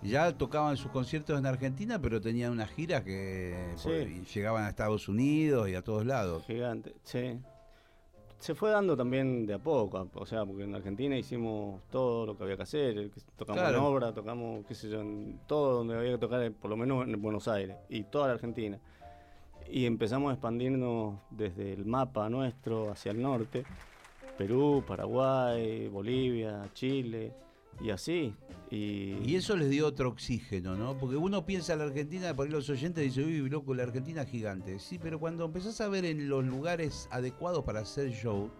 [0.02, 3.88] Sí, ya tocaban sus conciertos en Argentina, pero tenían unas giras que Sí.
[3.88, 6.44] por- y llegaban a Estados Unidos y a todos lados.
[6.46, 7.38] Gigante, sí.
[8.38, 12.36] Se fue dando también de a poco, o sea, porque en Argentina hicimos todo lo
[12.36, 16.12] que había que hacer, tocamos en obra, tocamos, qué sé yo, en todo donde había
[16.12, 18.78] que tocar, por lo menos en Buenos Aires y toda la Argentina.
[19.68, 23.64] Y empezamos a expandirnos desde el mapa nuestro hacia el norte,
[24.38, 27.32] Perú, Paraguay, Bolivia, Chile,
[27.80, 28.34] y así.
[28.70, 29.34] Y...
[29.36, 30.98] eso les dio otro oxígeno, ¿no?
[30.98, 34.22] Porque uno piensa en la Argentina, por ahí los oyentes dicen, uy, loco, la Argentina
[34.22, 34.78] es gigante.
[34.78, 38.50] Sí, pero cuando empezás a ver en los lugares adecuados para hacer show,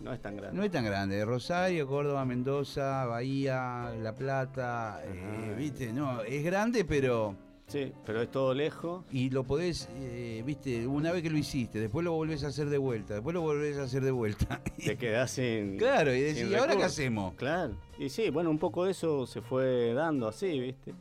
[0.00, 0.56] no es tan grande.
[0.56, 1.24] No es tan grande.
[1.24, 7.36] Rosario, Córdoba, Mendoza, Bahía, La Plata, eh, viste, no, es grande, pero
[7.70, 9.04] Sí, pero es todo lejos.
[9.12, 12.68] Y lo podés, eh, viste, una vez que lo hiciste, después lo volvés a hacer
[12.68, 14.60] de vuelta, después lo volvés a hacer de vuelta.
[14.84, 15.78] Te quedás sin.
[15.78, 17.34] Claro, y decís, ¿y ahora qué hacemos?
[17.34, 17.74] Claro.
[17.96, 20.94] Y sí, bueno, un poco eso se fue dando así, viste.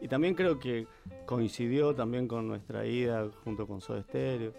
[0.00, 0.88] Y también creo que
[1.26, 4.52] coincidió también con nuestra ida junto con Soda Stereo.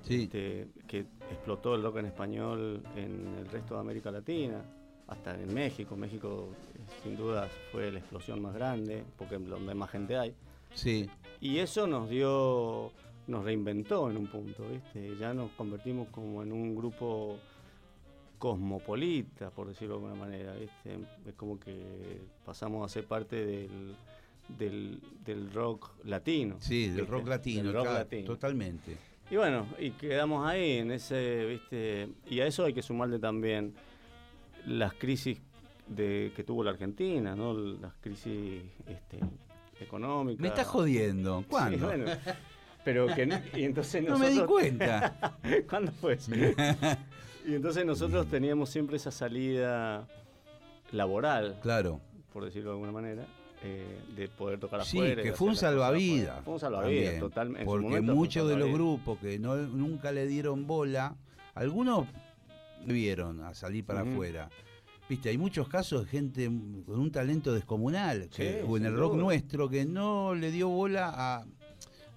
[0.00, 0.22] Sí.
[0.22, 4.64] Este, que explotó el rock en español en el resto de América Latina,
[5.06, 5.96] hasta en México.
[5.96, 6.48] México,
[7.02, 10.34] sin duda, fue la explosión más grande, porque es donde más gente hay.
[10.74, 11.08] Sí.
[11.40, 12.92] Y eso nos dio,
[13.26, 15.16] nos reinventó en un punto, ¿viste?
[15.16, 17.38] Ya nos convertimos como en un grupo
[18.38, 20.98] cosmopolita, por decirlo de alguna manera, ¿viste?
[21.26, 26.56] Es como que pasamos a ser parte del, del, rock latino.
[26.60, 28.26] Sí, del rock latino, rock latino.
[28.26, 28.96] totalmente.
[29.30, 32.08] Y bueno, y quedamos ahí en ese, ¿viste?
[32.28, 33.74] Y a eso hay que sumarle también
[34.66, 35.40] las crisis
[35.88, 37.54] de, que tuvo la Argentina, ¿no?
[37.54, 39.20] Las crisis este,
[39.80, 40.40] económica.
[40.40, 41.44] Me está jodiendo.
[41.48, 41.90] ¿Cuándo?
[42.84, 45.38] pero que y entonces no me di cuenta.
[45.68, 46.18] ¿Cuándo fue?
[47.46, 50.06] y entonces nosotros teníamos siempre esa salida
[50.92, 51.58] laboral.
[51.62, 52.00] Claro.
[52.32, 53.26] Por decirlo de alguna manera.
[53.66, 55.22] Eh, de poder tocar sí, afuera.
[55.22, 56.44] que fue un salvavidas.
[56.44, 57.64] Fue un salvavidas, totalmente.
[57.64, 61.16] Porque muchos de los grupos que no, nunca le dieron bola,
[61.54, 62.06] algunos
[62.84, 64.50] vieron a salir para afuera.
[65.08, 66.50] Viste, hay muchos casos de gente
[66.86, 68.30] con un talento descomunal,
[68.66, 71.44] o en el rock nuestro, que no le dio bola a,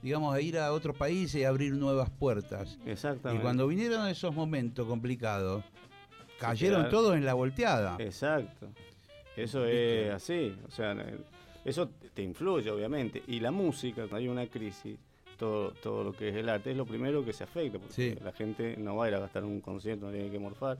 [0.02, 2.78] digamos, a ir a otros países y abrir nuevas puertas.
[2.86, 3.42] Exactamente.
[3.42, 5.66] Y cuando vinieron esos momentos complicados,
[6.40, 7.98] cayeron todos en la volteada.
[8.00, 8.68] Exacto.
[9.36, 10.56] Eso es así.
[10.66, 10.96] O sea,
[11.66, 13.22] eso te influye, obviamente.
[13.28, 14.98] Y la música, cuando hay una crisis,
[15.38, 17.80] todo, todo lo que es el arte, es lo primero que se afecta.
[17.80, 20.78] Porque la gente no va a ir a gastar un concierto, no tiene que morfar.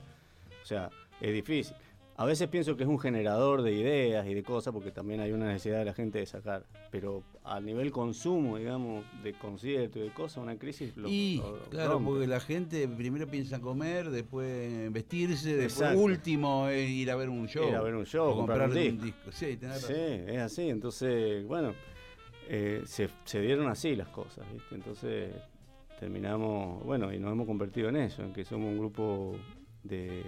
[0.62, 0.88] O sea,
[1.20, 1.76] es difícil.
[2.18, 5.30] A veces pienso que es un generador de ideas y de cosas, porque también hay
[5.30, 6.66] una necesidad de la gente de sacar.
[6.90, 12.00] Pero a nivel consumo, digamos, de conciertos y de cosas, una crisis lo, Y claro,
[12.04, 17.46] porque la gente primero piensa en comer, después vestirse, después último ir a ver un
[17.46, 17.68] show.
[17.68, 19.30] Ir a ver un show, comprar, un disco.
[19.30, 20.70] Sí, sí es así.
[20.70, 21.72] Entonces, bueno,
[22.48, 24.74] eh, se, se dieron así las cosas, ¿viste?
[24.74, 25.36] Entonces
[26.00, 29.36] terminamos, bueno, y nos hemos convertido en eso, en que somos un grupo
[29.84, 30.24] de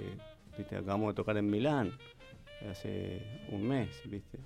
[0.59, 1.93] Acabamos de tocar en Milán
[2.71, 4.39] hace un mes, ¿viste?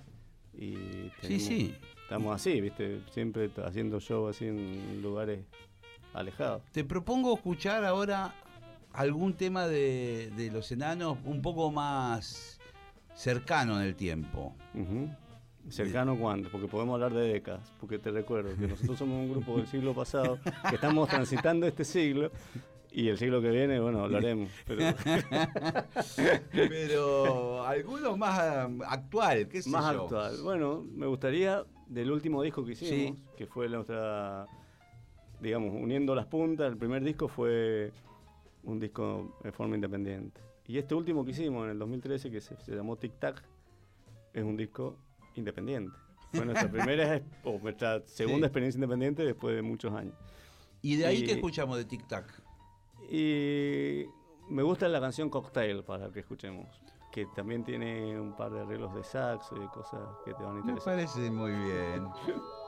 [0.53, 1.75] Y sí, sí.
[2.03, 3.01] Estamos así, ¿viste?
[3.11, 5.39] Siempre haciendo show así en lugares
[6.13, 6.63] alejados.
[6.71, 8.33] Te propongo escuchar ahora
[8.93, 12.59] algún tema de, los enanos un poco más
[13.13, 14.55] cercano en el tiempo.
[15.69, 16.49] ¿Cercano cuándo?
[16.49, 17.71] Porque podemos hablar de décadas.
[17.79, 21.83] Porque te recuerdo que nosotros somos un grupo del siglo pasado que estamos transitando este
[21.83, 22.31] siglo
[22.91, 24.49] y el siglo que viene, bueno, hablaremos.
[24.65, 24.95] Pero,
[26.53, 28.39] pero algunos más
[28.87, 30.37] actual, ¿qué sé Más actual.
[30.41, 34.47] Bueno, me gustaría del último disco que hicimos, que fue nuestra,
[35.41, 36.71] digamos, uniendo las puntas.
[36.71, 37.91] El primer disco fue
[38.63, 40.39] un disco de forma independiente.
[40.67, 43.43] Y este último que hicimos en el 2013, que se, llamó Tic Tac,
[44.33, 44.97] es un disco
[45.39, 45.95] independiente.
[46.33, 50.15] Fue nuestra primera o nuestra segunda experiencia independiente después de muchos años.
[50.81, 52.41] ¿Y de ahí qué escuchamos de Tic Tac?
[53.09, 54.05] Y
[54.49, 56.67] me gusta la canción Cocktail para que escuchemos,
[57.11, 60.59] que también tiene un par de arreglos de saxo y cosas que te van a
[60.59, 60.95] interesar.
[60.95, 62.07] Me parece muy bien.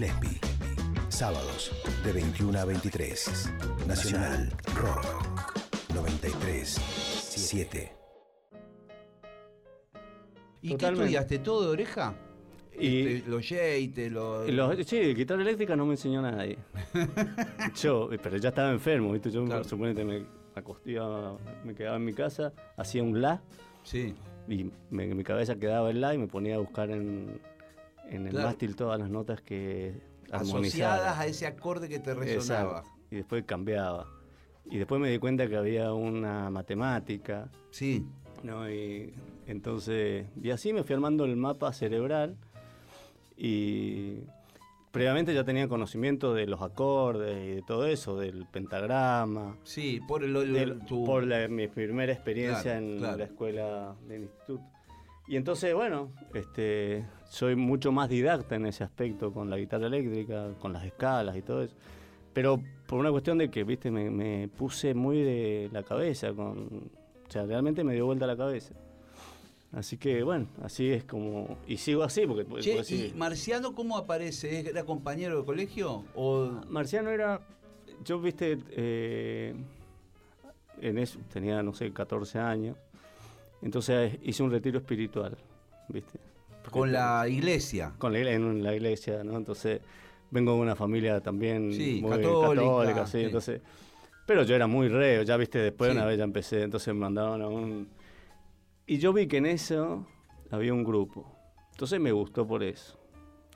[0.00, 0.40] Gillespie.
[1.10, 1.70] Sábados
[2.02, 3.52] de 21 a 23.
[3.86, 5.04] Nacional Rock
[5.94, 7.92] 93 7.
[10.62, 11.04] ¿Y qué Totalmente.
[11.04, 11.38] estudiaste?
[11.40, 12.14] ¿Todo de oreja?
[12.78, 14.48] Y- Este, los Yates, los...
[14.48, 16.56] Los- sí, guitarra eléctrica no me enseñó nadie.
[17.82, 19.30] yo, pero ya estaba enfermo, ¿viste?
[19.30, 19.64] Yo Claro.
[19.64, 23.42] suponete me acostaba, me quedaba en mi casa, hacía un la
[23.82, 24.14] Sí.
[24.48, 27.38] y me- mi cabeza quedaba en la y me ponía a buscar en,
[28.10, 28.48] en el Claro.
[28.48, 32.78] mástil todas las notas que Asociadas a ese acorde que te resonaba.
[32.80, 32.98] Exacto.
[33.10, 34.06] Y después cambiaba.
[34.66, 38.06] Y después me di cuenta que había una matemática, Sí.
[38.44, 38.70] ¿no?
[38.70, 39.12] Y
[39.48, 42.36] entonces, y así me fui armando el mapa cerebral
[43.36, 44.18] y
[44.92, 50.22] previamente ya tenía conocimiento de los acordes y de todo eso, del pentagrama, Sí, por
[50.24, 53.16] el, el- del- tu- por la- mi primera experiencia Claro, en claro.
[53.18, 54.62] la escuela del instituto.
[55.26, 60.48] Y entonces, bueno, este, soy mucho más didacta en ese aspecto con la guitarra eléctrica,
[60.58, 61.76] con las escalas y todo eso.
[62.32, 66.90] Pero por una cuestión de que, viste, me, me puse muy de la cabeza, con,
[67.28, 68.74] o sea, realmente me dio vuelta la cabeza.
[69.70, 71.56] Así que, bueno, así es como...
[71.68, 72.42] Y sigo así porque...
[72.60, 73.12] Che, porque sí.
[73.14, 74.68] ¿y Marciano cómo aparece?
[74.68, 76.04] ¿Era compañero de colegio?
[76.16, 77.40] ¿O Marciano era.
[78.04, 79.54] Yo, viste, eh,
[80.80, 82.76] en eso tenía, no sé, 14 años.
[83.62, 85.38] Entonces hice un retiro espiritual,
[85.88, 86.29] viste.
[86.70, 87.92] Con la iglesia?
[87.98, 89.36] Con la, en la iglesia, ¿no?
[89.36, 89.80] Entonces
[90.30, 93.24] vengo de una familia también Sí, muy católica, sí, sí.
[93.24, 93.60] entonces.
[94.26, 97.42] Pero yo era muy reo, ya viste, después una vez ya empecé, entonces me mandaron
[97.42, 97.88] a un.
[98.86, 100.06] Y yo vi que en eso
[100.50, 101.36] había un grupo.
[101.72, 102.96] Entonces me gustó por eso.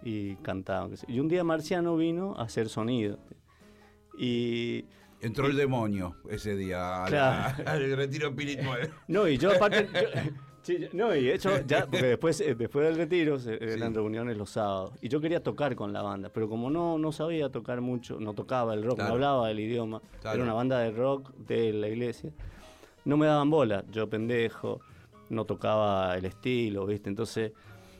[0.03, 0.93] Y cantaban.
[1.07, 3.19] Y un día Marciano vino a hacer sonido.
[4.19, 4.85] Y.
[5.21, 7.63] Entró el demonio ese día al, Claro.
[7.71, 8.91] al retiro espiritual.
[9.09, 9.89] No, y yo aparte.
[9.93, 10.33] yo-
[10.65, 13.95] sí, no, y hecho, ya, porque después, eh, después del retiro se- eran Sí.
[13.95, 14.93] reuniones los sábados.
[15.01, 18.35] Y yo quería tocar con la banda, pero como no, no sabía tocar mucho, no
[18.35, 19.09] tocaba el rock, Claro.
[19.11, 20.35] no hablaba el idioma, Claro.
[20.37, 22.33] era una banda de rock de la iglesia,
[23.05, 23.85] no me daban bola.
[23.93, 24.81] Yo, pendejo,
[25.31, 27.09] no tocaba el estilo, ¿viste?
[27.09, 27.53] Entonces.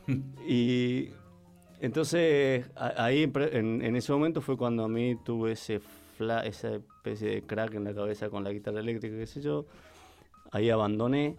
[0.47, 1.09] y.
[1.81, 5.81] Entonces, ahí en, en ese momento fue cuando a mí tuve ese
[6.17, 9.65] fla- esa especie de crack en la cabeza con la guitarra eléctrica, qué sé yo.
[10.51, 11.35] Ahí abandoné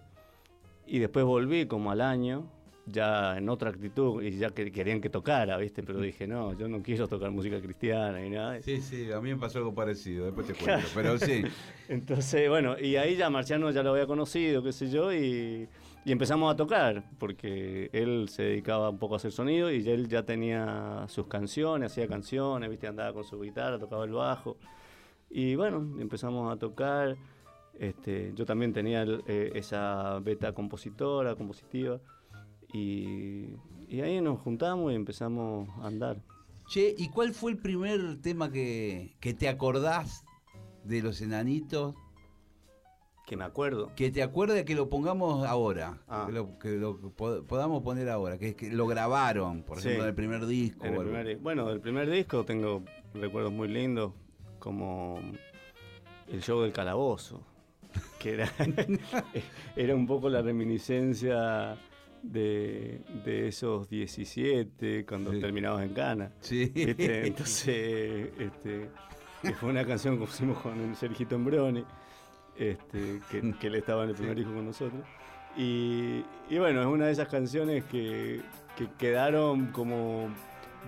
[0.86, 2.50] y después volví como al año,
[2.86, 5.82] ya en otra actitud y ya que querían que tocara, ¿viste?
[5.82, 8.62] Pero dije, no, yo no quiero tocar música cristiana y nada.
[8.62, 10.86] Sí, sí, a mí me pasó algo parecido, después te cuento.
[10.94, 11.42] Pero sí.
[11.88, 15.68] Entonces, bueno, y ahí ya Marciano ya lo había conocido, qué sé yo, y,
[16.04, 20.08] y empezamos a tocar, porque él se dedicaba un poco a hacer sonido y él
[20.08, 24.56] ya tenía sus canciones, hacía canciones, viste, andaba con su guitarra, tocaba el bajo.
[25.28, 27.16] Y bueno, empezamos a tocar.
[27.78, 32.00] Este, yo también tenía el- eh, esa beta compositora, compositiva,
[32.72, 33.54] y,
[33.88, 36.22] y ahí nos juntamos y empezamos a andar.
[36.68, 40.24] Che, ¿y cuál fue el primer tema que, que te acordás
[40.84, 41.94] de los enanitos?
[43.26, 43.92] Que me acuerdo.
[43.96, 46.00] Que te acuerdes que lo pongamos ahora.
[46.08, 46.24] Ah.
[46.26, 48.38] Que lo, que lo po- podamos poner ahora.
[48.38, 49.88] Que, que lo grabaron, por Sí.
[49.88, 50.84] ejemplo, en el primer disco.
[50.86, 52.82] En el primer di- bueno, del primer disco tengo
[53.14, 54.12] recuerdos muy lindos,
[54.60, 55.20] como
[56.28, 57.42] el show del calabozo,
[58.18, 58.50] que era,
[59.76, 61.76] era un poco la reminiscencia
[62.22, 65.40] de, de esos 17 cuando Sí.
[65.40, 66.30] terminabas en Cana.
[66.40, 66.66] Sí.
[66.74, 67.26] ¿viste?
[67.28, 68.90] Entonces, este,
[69.42, 71.84] que fue una canción que pusimos con el Sergito Embroni,
[72.56, 75.02] este, que, que él estaba en el primer disco con nosotros.
[75.56, 78.40] Y, y bueno, es una de esas canciones que,
[78.76, 80.28] que quedaron como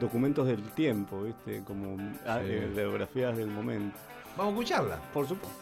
[0.01, 1.63] documentos del tiempo, ¿viste?
[1.65, 1.97] Como
[2.27, 2.51] ah, Sí.
[2.53, 3.97] eh, radiografías del momento.
[4.37, 4.97] Vamos a escucharla.
[5.13, 5.59] Por supuesto.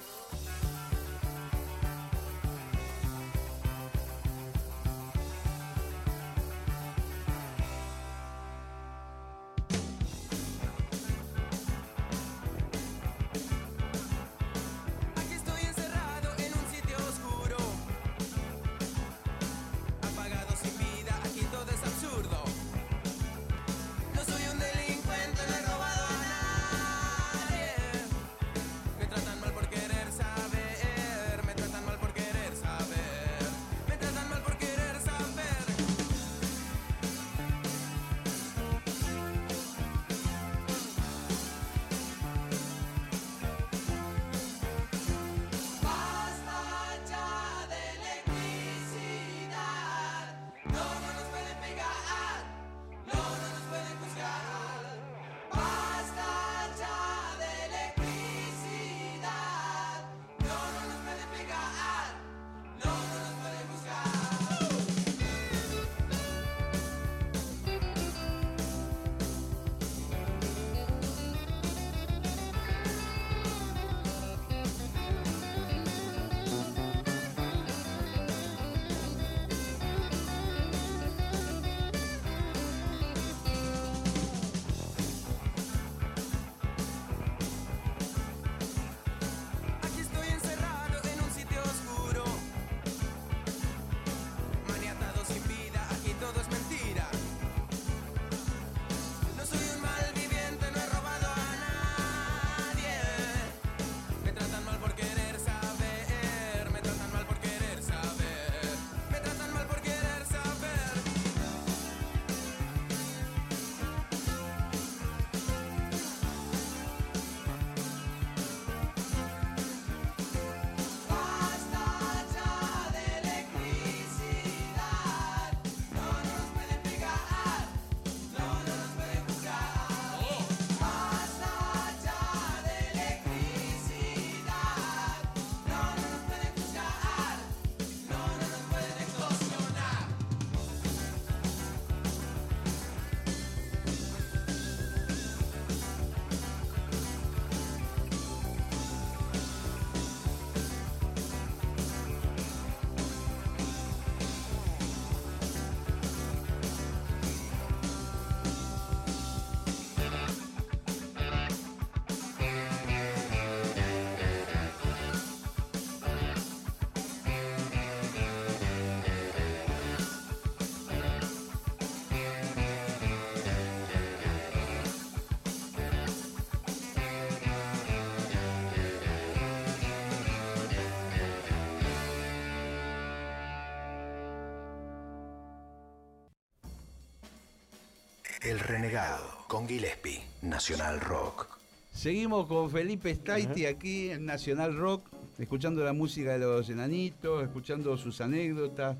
[188.47, 191.49] El Renegado con Gillespie, Nacional Rock.
[191.93, 197.97] Seguimos con Felipe Staiti aquí en Nacional Rock, escuchando la música de los enanitos, escuchando
[197.97, 198.97] sus anécdotas.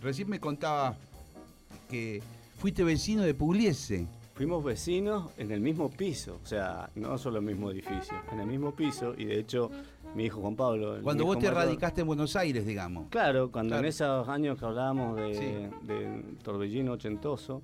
[0.00, 0.96] Recién me contaba
[1.88, 2.22] que
[2.58, 4.06] fuiste vecino de Pugliese.
[4.34, 8.40] Fuimos vecinos en el mismo piso, o sea, no solo en el mismo edificio, en
[8.40, 9.70] el mismo piso, y de hecho,
[10.14, 10.96] mi hijo Juan Pablo.
[10.96, 13.08] el Cuando vos te mayor- radicaste en Buenos Aires, digamos.
[13.10, 13.82] Claro, cuando Claro.
[13.82, 15.86] en esos años que hablábamos de, Sí.
[15.86, 17.60] de torbellino ochentoso,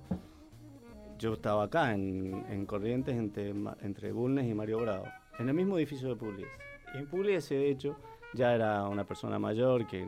[1.17, 5.05] yo estaba acá en, en Corrientes entre, entre Bulnes y Mario Bravo,
[5.39, 6.51] en el mismo edificio de Pugliese.
[6.93, 7.97] Y en Pugliese, de hecho,
[8.33, 10.07] ya era una persona mayor que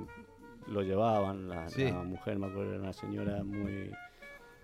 [0.67, 1.85] lo llevaban, la, Sí.
[1.85, 3.91] la mujer, me acuerdo, era una señora muy,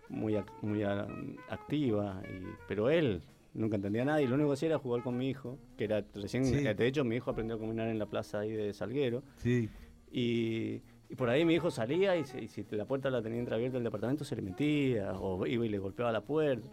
[0.09, 1.07] muy, muy ah,
[1.49, 3.21] activa, y- pero él
[3.53, 6.03] nunca entendía nada y lo único que hacía era jugar con mi hijo, que era
[6.13, 6.61] recién, Sí.
[6.63, 9.23] de hecho mi hijo aprendió a caminar en la plaza ahí de Salguero.
[9.37, 9.69] Sí.
[10.11, 13.75] Y, y por ahí mi hijo salía y, y si la puerta la tenía entreabierta
[13.77, 16.67] del departamento se le metía o iba y le golpeaba la puerta.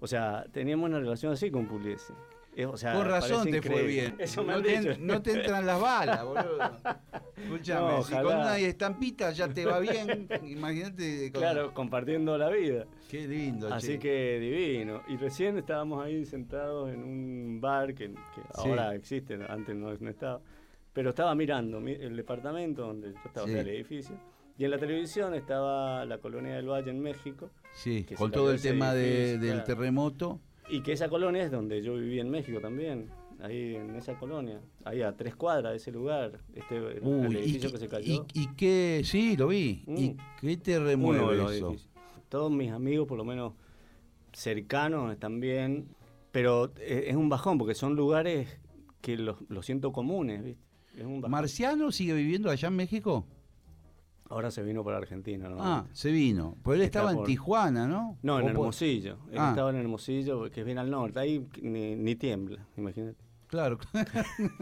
[0.00, 2.12] O sea, teníamos una relación así con Pugliese.
[2.68, 4.14] O sea, Con razón te fue bien.
[4.20, 4.94] Eso no, te, dicho.
[5.00, 6.58] no te entran las balas, boludo.
[7.36, 11.32] Escuchame, No, si con una estampita ya te va bien, imagínate.
[11.32, 12.86] con- Claro, compartiendo la vida.
[13.10, 13.98] Qué lindo, Así che.
[13.98, 15.02] que divino.
[15.08, 18.14] Y recién estábamos ahí sentados en un bar que, que
[18.62, 18.68] Sí.
[18.68, 20.40] ahora existe, antes no, no estaba.
[20.94, 23.68] Pero estaba mirando mi- el departamento donde yo estaba, o sea, Sí.
[23.68, 24.16] el edificio.
[24.56, 27.50] Y en la televisión estaba la colonia del Valle en México.
[27.74, 29.64] Sí, que con todo el tema de- edificio, del claro.
[29.66, 30.40] terremoto.
[30.70, 33.10] Y que esa colonia es donde yo viví en México también.
[33.40, 34.60] Ahí en esa colonia.
[34.84, 36.38] Ahí a tres cuadras de ese lugar.
[36.54, 38.06] Este, el Uy, y, edificio qué- que se cayó.
[38.32, 39.82] y- y qué, sí, lo vi.
[39.88, 40.16] ¿Y Mm.
[40.40, 41.74] qué te de remueve eso?
[42.28, 43.52] Todos mis amigos, por lo menos
[44.32, 45.88] cercanos, están bien.
[46.30, 48.58] Pero eh, es un bajón porque son lugares
[49.00, 50.62] que los, los siento comunes, ¿viste?
[51.28, 53.26] ¿Marciano sigue viviendo allá en México?
[54.30, 55.56] Ahora se vino para Argentina, ¿no?
[55.60, 56.56] Ah, se vino.
[56.62, 58.18] Pues él Está estaba en Tijuana, ¿no?
[58.22, 59.18] No, en Hermosillo.
[59.30, 59.50] Él Ah.
[59.50, 61.20] estaba en Hermosillo, que es bien al norte.
[61.20, 63.22] Ahí ni, ni tiembla, imagínate.
[63.48, 63.78] Claro.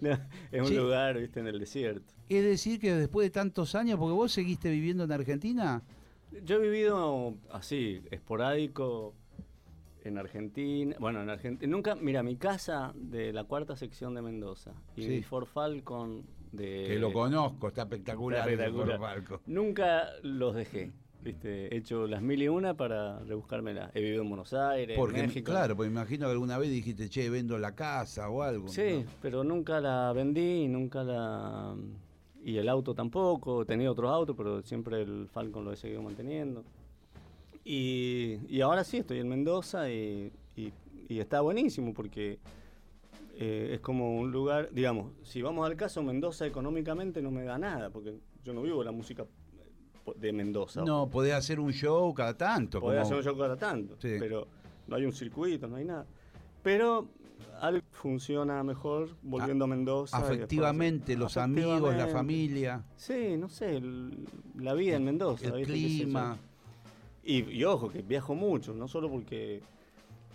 [0.00, 0.10] No,
[0.50, 0.74] es un Sí.
[0.76, 2.12] lugar, viste, en el desierto.
[2.28, 5.82] es decir, que después de tantos años, porque vos seguiste viviendo en Argentina.
[6.44, 9.14] Yo he vivido así, esporádico,
[10.04, 10.96] en Argentina.
[10.98, 11.70] Bueno, en Argentina.
[11.70, 15.08] Nunca, mira, mi casa de la cuarta sección de Mendoza y Sí.
[15.08, 16.84] mi Ford Falcon de.
[16.86, 18.48] Que lo conozco, está espectacular.
[18.48, 18.72] Está el.
[18.72, 19.40] Ford Falcon.
[19.46, 20.92] Nunca los dejé.
[21.22, 21.72] ¿viste?
[21.72, 23.92] He hecho las mil y una para rebuscármela.
[23.94, 25.52] He vivido en Buenos Aires, Porque, en México.
[25.52, 28.66] claro, pues imagino que alguna vez dijiste, che, vendo la casa o algo.
[28.66, 29.10] Sí, ¿no?
[29.22, 31.76] pero nunca la vendí, nunca la...
[32.44, 36.02] Y el auto tampoco, he tenido otros autos, pero siempre el Falcon lo he seguido
[36.02, 36.64] manteniendo.
[37.64, 40.72] Y, y ahora sí, estoy en Mendoza y, y-
[41.08, 42.38] y está buenísimo porque
[43.38, 47.58] eh, es como un lugar, digamos, si vamos al caso, Mendoza económicamente no me da
[47.58, 50.82] nada, porque yo no vivo la música eh, de Mendoza.
[50.84, 52.80] No, podés hacer un show cada tanto.
[52.80, 54.16] Podés como- hacer un show cada tanto, Sí.
[54.18, 54.48] pero
[54.88, 56.06] no hay un circuito, no hay nada.
[56.62, 57.06] Pero
[57.60, 60.16] algo funciona mejor volviendo a, Mendoza.
[60.18, 64.26] después- Afectivamente, los amigos, la familia, Sí, no sé, el-
[64.58, 65.46] la vida en Mendoza.
[65.56, 66.36] el clima.
[67.24, 69.60] Y, y ojo, que viajo mucho, no solo porque,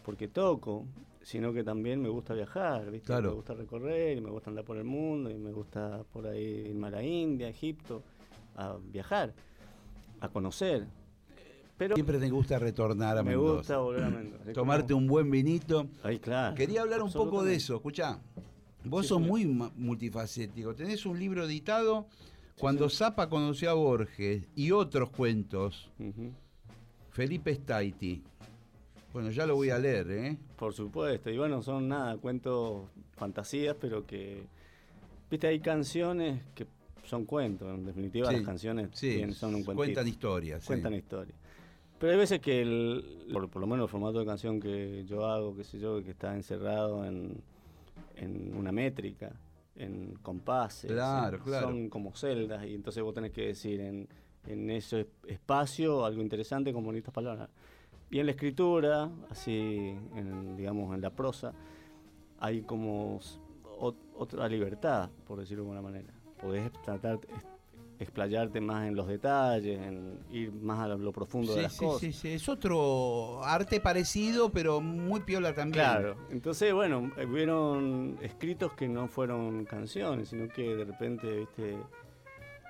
[0.06, 0.86] porque toco,
[1.22, 3.08] sino que también me gusta viajar, ¿viste?
[3.08, 3.30] Claro.
[3.32, 6.68] Me gusta recorrer, y me gusta andar por el mundo, y me gusta por ahí
[6.70, 8.04] irme a la India, Egipto,
[8.56, 9.34] a viajar,
[10.22, 10.88] a conocer.
[11.78, 13.58] Pero Siempre te gusta retornar a me Mendoza.
[13.58, 14.54] gusta volver a Mendoza.
[14.54, 15.88] Tomarte como- un buen vinito.
[16.04, 16.56] Ay, claro.
[16.56, 17.76] Quería hablar un poco de eso.
[17.76, 18.20] Escuchá,
[18.86, 19.28] vos Sí, sos sí.
[19.28, 20.74] muy multifacético.
[20.74, 22.08] Tenés un libro editado
[22.58, 25.92] cuando Zapa conoció a Borges y otros cuentos.
[26.00, 26.32] Ujú.
[27.18, 28.22] Felipe Staiti.
[29.12, 30.38] Bueno, ya lo voy a leer, ¿eh?
[30.56, 32.84] Por supuesto, y bueno, son nada, cuentos,
[33.16, 34.44] fantasías, pero que,
[35.28, 36.68] viste, hay canciones que
[37.06, 39.76] son cuentos, en definitiva Sí, las canciones Sí, son un cuentito.
[39.78, 40.62] cuentan historias.
[40.62, 40.68] sí.
[40.68, 41.36] cuentan historias.
[41.98, 45.26] Pero hay veces que, el, por, por lo menos el formato de canción que yo
[45.26, 47.42] hago, qué sé yo, que está encerrado en,
[48.16, 49.32] en una métrica,
[49.76, 51.68] en compases, Claro, en- claro.
[51.70, 54.08] son como celdas, y entonces vos tenés que decir en,
[54.46, 57.50] en ese espacio algo interesante con bonitas palabras.
[58.10, 61.54] Y en la escritura, así, en, digamos, en la prosa,
[62.40, 63.20] hay como
[63.80, 66.14] ot- otra libertad, por decirlo de alguna manera.
[66.40, 67.20] Podés tratar,
[68.00, 71.86] explayarte más en los detalles, en ir más a lo profundo de Sí, las sí,
[71.86, 72.00] cosas.
[72.02, 72.30] sí, sí.
[72.30, 75.74] Es otro arte parecido, pero muy piola también.
[75.84, 81.78] Claro, entonces bueno, hubieron escritos que no fueron canciones, sino que de repente, viste,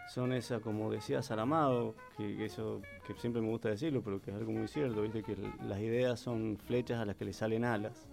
[0.07, 4.31] son esas, como decía Saramago, que, que eso, que siempre me gusta decirlo, pero que
[4.31, 5.35] es algo muy cierto, viste, que
[5.67, 8.07] las ideas son flechas a las que le salen alas.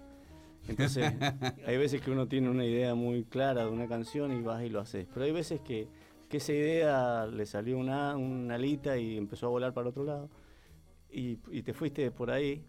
[0.68, 1.12] Entonces,
[1.66, 4.70] hay veces que uno tiene una idea muy clara de una canción y vas y
[4.70, 5.86] lo haces, pero hay veces que,
[6.28, 10.28] que esa idea le salió una, una alita y empezó a volar para otro lado.
[11.12, 12.64] y, y te fuiste por ahí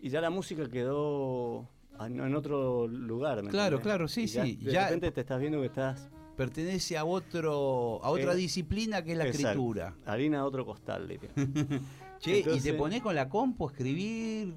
[0.00, 1.68] y ya la música quedó
[2.00, 3.42] en otro lugar.
[3.42, 6.10] ¿me Claro, claro, sí, Y ya sí, De ya- repente te estás viendo que estás
[6.36, 9.48] Pertenece a otro a otra Eh, disciplina que es la Exacto.
[9.48, 9.94] escritura.
[10.04, 11.30] harina de otro costal, diría.
[12.18, 14.54] Che, y te pones con la compu a escribir.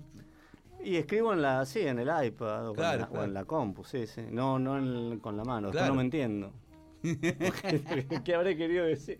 [0.83, 3.43] Y escribo en la, sí, en el iPad o, con Claro, la, o en la
[3.45, 4.21] compu, sí, sí.
[4.31, 5.87] No, no en- con la mano, Claro.
[5.89, 6.53] no me entiendo.
[8.23, 9.19] ¿Qué habré querido decir?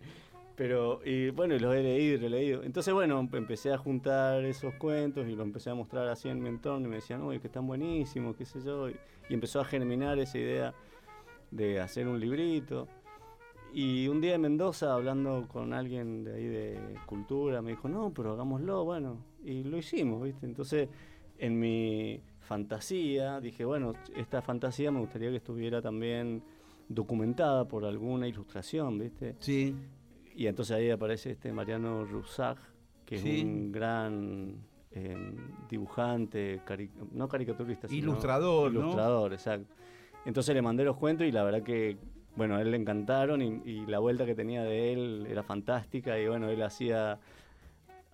[0.56, 2.62] Pero, y bueno, y los he leído y releído.
[2.62, 6.48] Entonces, bueno, empecé a juntar esos cuentos y los empecé a mostrar así en mi
[6.50, 8.88] entorno y me decían, uy, que están buenísimos, qué sé yo.
[8.90, 8.96] Y,
[9.30, 10.74] y empezó a germinar esa idea
[11.50, 12.88] de hacer un librito.
[13.72, 18.12] Y un día en Mendoza, hablando con alguien de ahí de cultura, me dijo, no,
[18.12, 19.18] pero hagámoslo, bueno.
[19.44, 20.44] Y lo hicimos, ¿viste?
[20.46, 20.88] Entonces,
[21.38, 26.42] en mi fantasía, dije, bueno, esta fantasía me gustaría que estuviera también
[26.88, 29.36] documentada por alguna ilustración, ¿viste?
[29.38, 29.74] Sí.
[30.34, 32.56] Y entonces ahí aparece este Mariano Rusag,
[33.06, 33.38] que Sí.
[33.38, 34.56] es un gran
[34.92, 35.16] eh,
[35.68, 38.80] dibujante, cari- no caricaturista, sino Ilustrador, ¿no?
[38.80, 39.72] Ilustrador, exacto.
[40.26, 41.96] Entonces le mandé los cuentos y la verdad que,
[42.36, 46.18] bueno, a él le encantaron y, y la vuelta que tenía de él era fantástica
[46.18, 47.18] y bueno, él hacía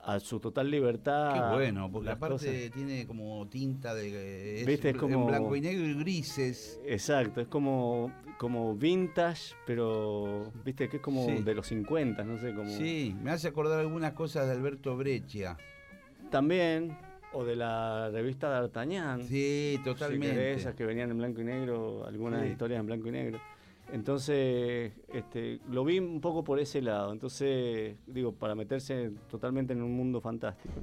[0.04, 1.32] a su total libertad.
[1.50, 2.70] Qué bueno, porque aparte cosas.
[2.72, 6.80] tiene como tinta de es Viste, es como- en blanco y negro y grises.
[6.86, 11.42] Exacto, es como, como vintage, pero viste que es como Sí.
[11.42, 12.70] de los 50, no sé, como...
[12.70, 15.56] Sí, me hace acordar algunas cosas de Alberto Breccia.
[16.30, 16.96] También,
[17.36, 19.20] o de la revista D'Artagnan.
[19.22, 20.52] Sí, Si querés, totalmente.
[20.54, 22.48] esas que venían en blanco y negro, algunas Sí.
[22.52, 23.40] historias en blanco y negro.
[23.92, 27.12] Entonces, este, lo vi un poco por ese lado.
[27.12, 30.74] Entonces, digo, para meterse totalmente en un mundo fantástico.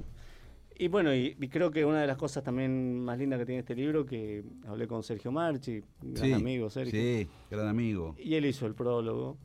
[0.76, 3.60] Y bueno, y, y creo que una de las cosas también más lindas que tiene
[3.60, 8.16] este libro, que hablé con Sergio Marchi, un gran Sí, amigo Sergio, Sí, gran amigo.
[8.18, 9.36] y él hizo el prólogo.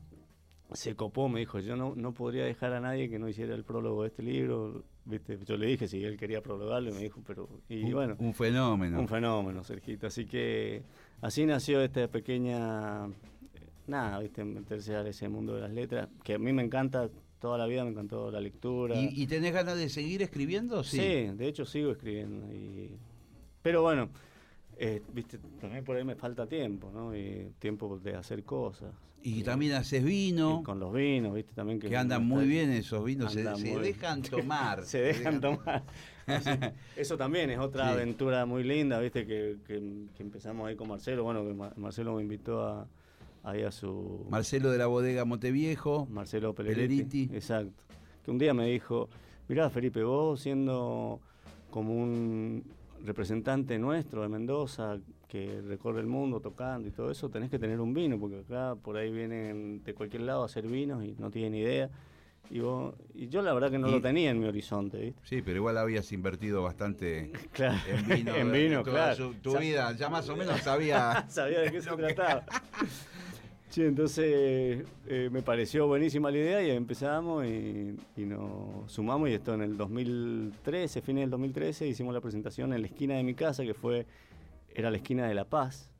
[0.72, 3.64] Se copó, me dijo, yo no, no podría dejar a nadie que no hiciera el
[3.64, 4.84] prólogo de este libro.
[5.04, 5.38] ¿Viste?
[5.44, 7.48] Yo le dije si él quería prologarlo y me dijo, pero...
[7.68, 9.00] Y un, bueno, un fenómeno.
[9.00, 10.06] un fenómeno, Sergito.
[10.06, 10.82] Así que
[11.20, 13.08] así nació esta pequeña.
[13.86, 14.44] Nada, ¿viste?
[14.44, 16.08] Meterse a ese mundo de las letras.
[16.22, 17.10] Que a mí me encanta,
[17.40, 18.94] toda la vida me encantó la lectura.
[18.94, 20.84] ¿Y, y tenés ganas de seguir escribiendo?
[20.84, 20.98] sí.
[20.98, 22.52] de hecho sigo escribiendo.
[22.52, 22.96] Y...
[23.62, 24.10] Pero bueno,
[24.82, 25.38] eh, ¿viste?
[25.60, 27.14] También por ahí me falta tiempo, ¿no?
[27.14, 28.94] Y tiempo de hacer cosas.
[29.22, 31.52] Y Y- también haces vino, con los vinos, ¿viste?
[31.54, 33.42] También que, que andan muy bien esos vinos, se,
[33.82, 34.84] dejan tomar.
[34.84, 35.82] se dejan tomar.
[36.26, 36.50] Así,
[36.96, 37.92] Eso también es otra Sí.
[37.92, 41.24] aventura muy linda, viste, que, que- que empezamos ahí con Marcelo.
[41.24, 42.86] Bueno, que Ma- Marcelo me invitó a,
[43.42, 44.24] ahí a su.
[44.30, 46.06] Marcelo de la bodega Monteviejo.
[46.10, 46.54] Marcelo.
[46.54, 47.28] Pelleriti.
[47.32, 47.72] Exacto.
[48.24, 49.08] Que un día me dijo:
[49.48, 51.20] Mirá, Felipe, vos siendo
[51.70, 52.64] como un
[53.04, 54.98] representante nuestro de Mendoza,
[55.30, 58.74] que recorre el mundo tocando y todo eso, tenés que tener un vino, porque acá
[58.82, 61.88] por ahí vienen de cualquier lado a hacer vinos y no tienen idea.
[62.50, 65.20] Y, vos, y yo la verdad que no Y- lo tenía en mi horizonte, ¿viste?
[65.24, 67.78] Sí, pero igual habías invertido bastante Claro.
[67.88, 68.34] en vino.
[68.34, 69.16] en vino, toda claro.
[69.16, 71.24] su- tu vida, ya más o menos sabía.
[71.30, 72.44] Sabía de qué se trataba.
[73.68, 79.34] Sí, entonces eh, me pareció buenísima la idea y empezamos y, y nos sumamos y
[79.34, 83.34] esto en el 2013, fines del 2013, hicimos la presentación en la esquina de mi
[83.34, 84.06] casa, que fue,
[84.74, 85.90] era la esquina de La Paz,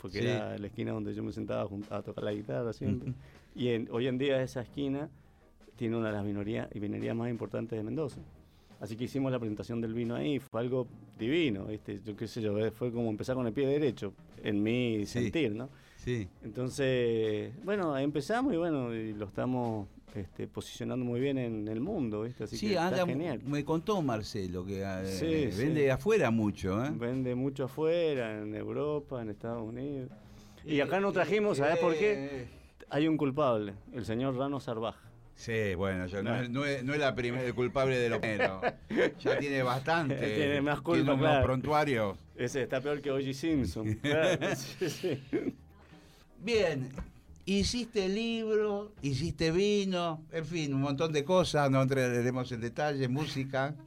[0.00, 0.26] porque Sí.
[0.26, 3.12] era la esquina donde yo me sentaba a tocar la guitarra siempre.
[3.54, 5.10] y en- hoy en día esa esquina
[5.76, 8.20] tiene una de las vinerías, y vinerías más importantes de Mendoza.
[8.80, 10.86] Así que hicimos la presentación del vino ahí, fue algo
[11.18, 12.00] divino, ¿viste?
[12.04, 14.12] Yo qué sé yo, eh, fue como empezar con el pie derecho,
[14.42, 15.20] en mi Sí.
[15.20, 15.68] sentir, ¿no?
[15.98, 16.26] Sí.
[16.42, 21.80] Entonces, bueno, ahí empezamos y bueno, y lo estamos este, posicionando muy bien en el
[21.80, 22.44] mundo, ¿viste?
[22.44, 23.40] Así Sí, que anda, está genial.
[23.44, 25.64] me contó Marcelo que eh, Sí, sí.
[25.64, 26.90] vende afuera mucho, ¿eh?
[26.94, 30.10] Vende mucho afuera, en Europa, en Estados Unidos.
[30.64, 32.12] Y acá no trajimos, ¿sabes por qué?
[32.42, 32.48] Eh,
[32.90, 34.94] Hay un culpable, el señor Rano Sarvaj.
[35.34, 36.42] Sí, bueno, yo no, No.
[36.42, 38.60] es- no es, no es la primer, el culpable de lo primero.
[39.18, 40.14] Ya tiene bastante.
[40.36, 41.46] Tiene más culpa, Tiene unos claro.
[41.46, 42.18] prontuarios.
[42.36, 43.32] Ese está peor que O.G.
[43.32, 43.94] Simpson.
[44.02, 45.22] Claro, sí, sí.
[46.38, 46.90] Bien,
[47.44, 53.74] hiciste libro, hiciste vino, en fin, un montón de cosas, no entraremos en detalle, música.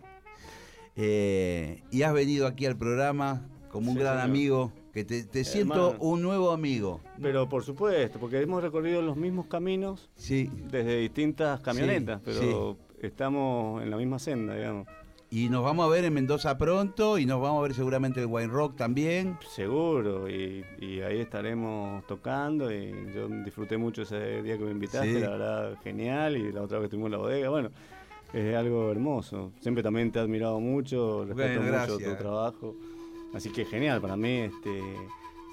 [0.98, 4.30] Eh, y has venido aquí al programa como un Sí, gran señor.
[4.30, 5.98] amigo, que te, te siento Hermano.
[6.06, 7.02] un nuevo amigo.
[7.22, 12.78] Pero por supuesto, porque hemos recorrido los mismos caminos Sí, desde distintas camionetas, Sí, pero
[13.02, 14.88] estamos en la misma senda, digamos.
[15.38, 18.32] Y nos vamos a ver en Mendoza pronto y nos vamos a ver seguramente en
[18.32, 19.38] Wine Rock también.
[19.50, 22.72] Seguro, y, y ahí estaremos tocando.
[22.72, 25.20] Y yo disfruté mucho ese día que me invitaste, Sí.
[25.20, 26.38] la verdad, genial.
[26.38, 27.70] Y la otra vez que estuvimos en la bodega, bueno,
[28.32, 29.52] es algo hermoso.
[29.60, 32.76] Siempre también te he admirado mucho, respeto Bueno, mucho tu trabajo.
[33.34, 34.82] Así que genial, para mí, este.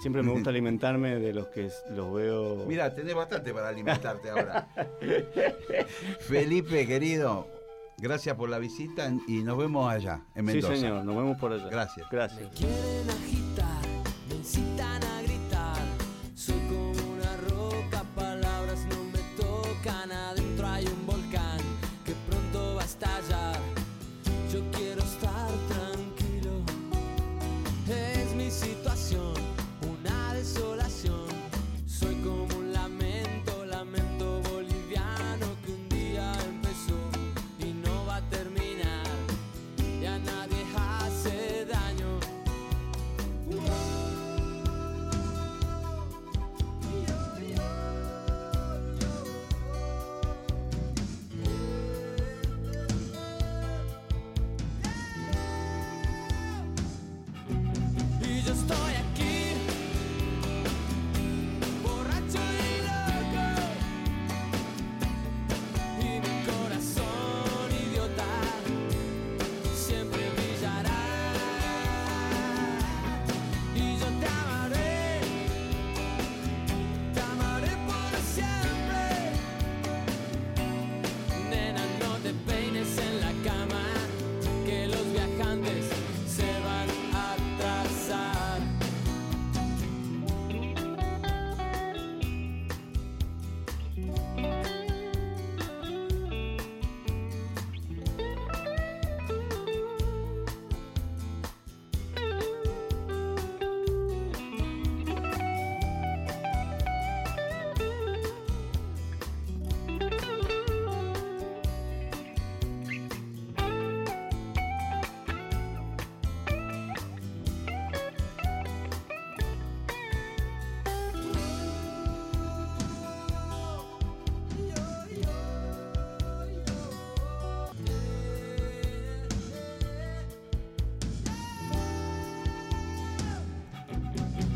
[0.01, 2.65] Siempre me gusta alimentarme de los que los veo.
[2.69, 4.69] Mira, tenés bastante para alimentarte ahora.
[6.21, 7.47] Felipe, querido,
[7.99, 10.75] Gracias por la visita y nos vemos allá, en Mendoza.
[10.75, 11.69] Sí, señor, nos vemos por allá.
[11.69, 12.09] Gracias.
[12.11, 12.43] Gracias.
[12.43, 13.83] Me quieren agitar,
[14.29, 15.02] me incitan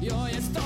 [0.07, 0.65] Yo, estoy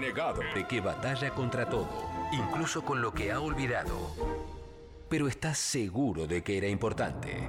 [0.00, 0.40] renegado.
[0.54, 4.12] De que batalla contra todo, incluso con lo que ha olvidado.
[5.08, 7.39] Pero está seguro de que era importante.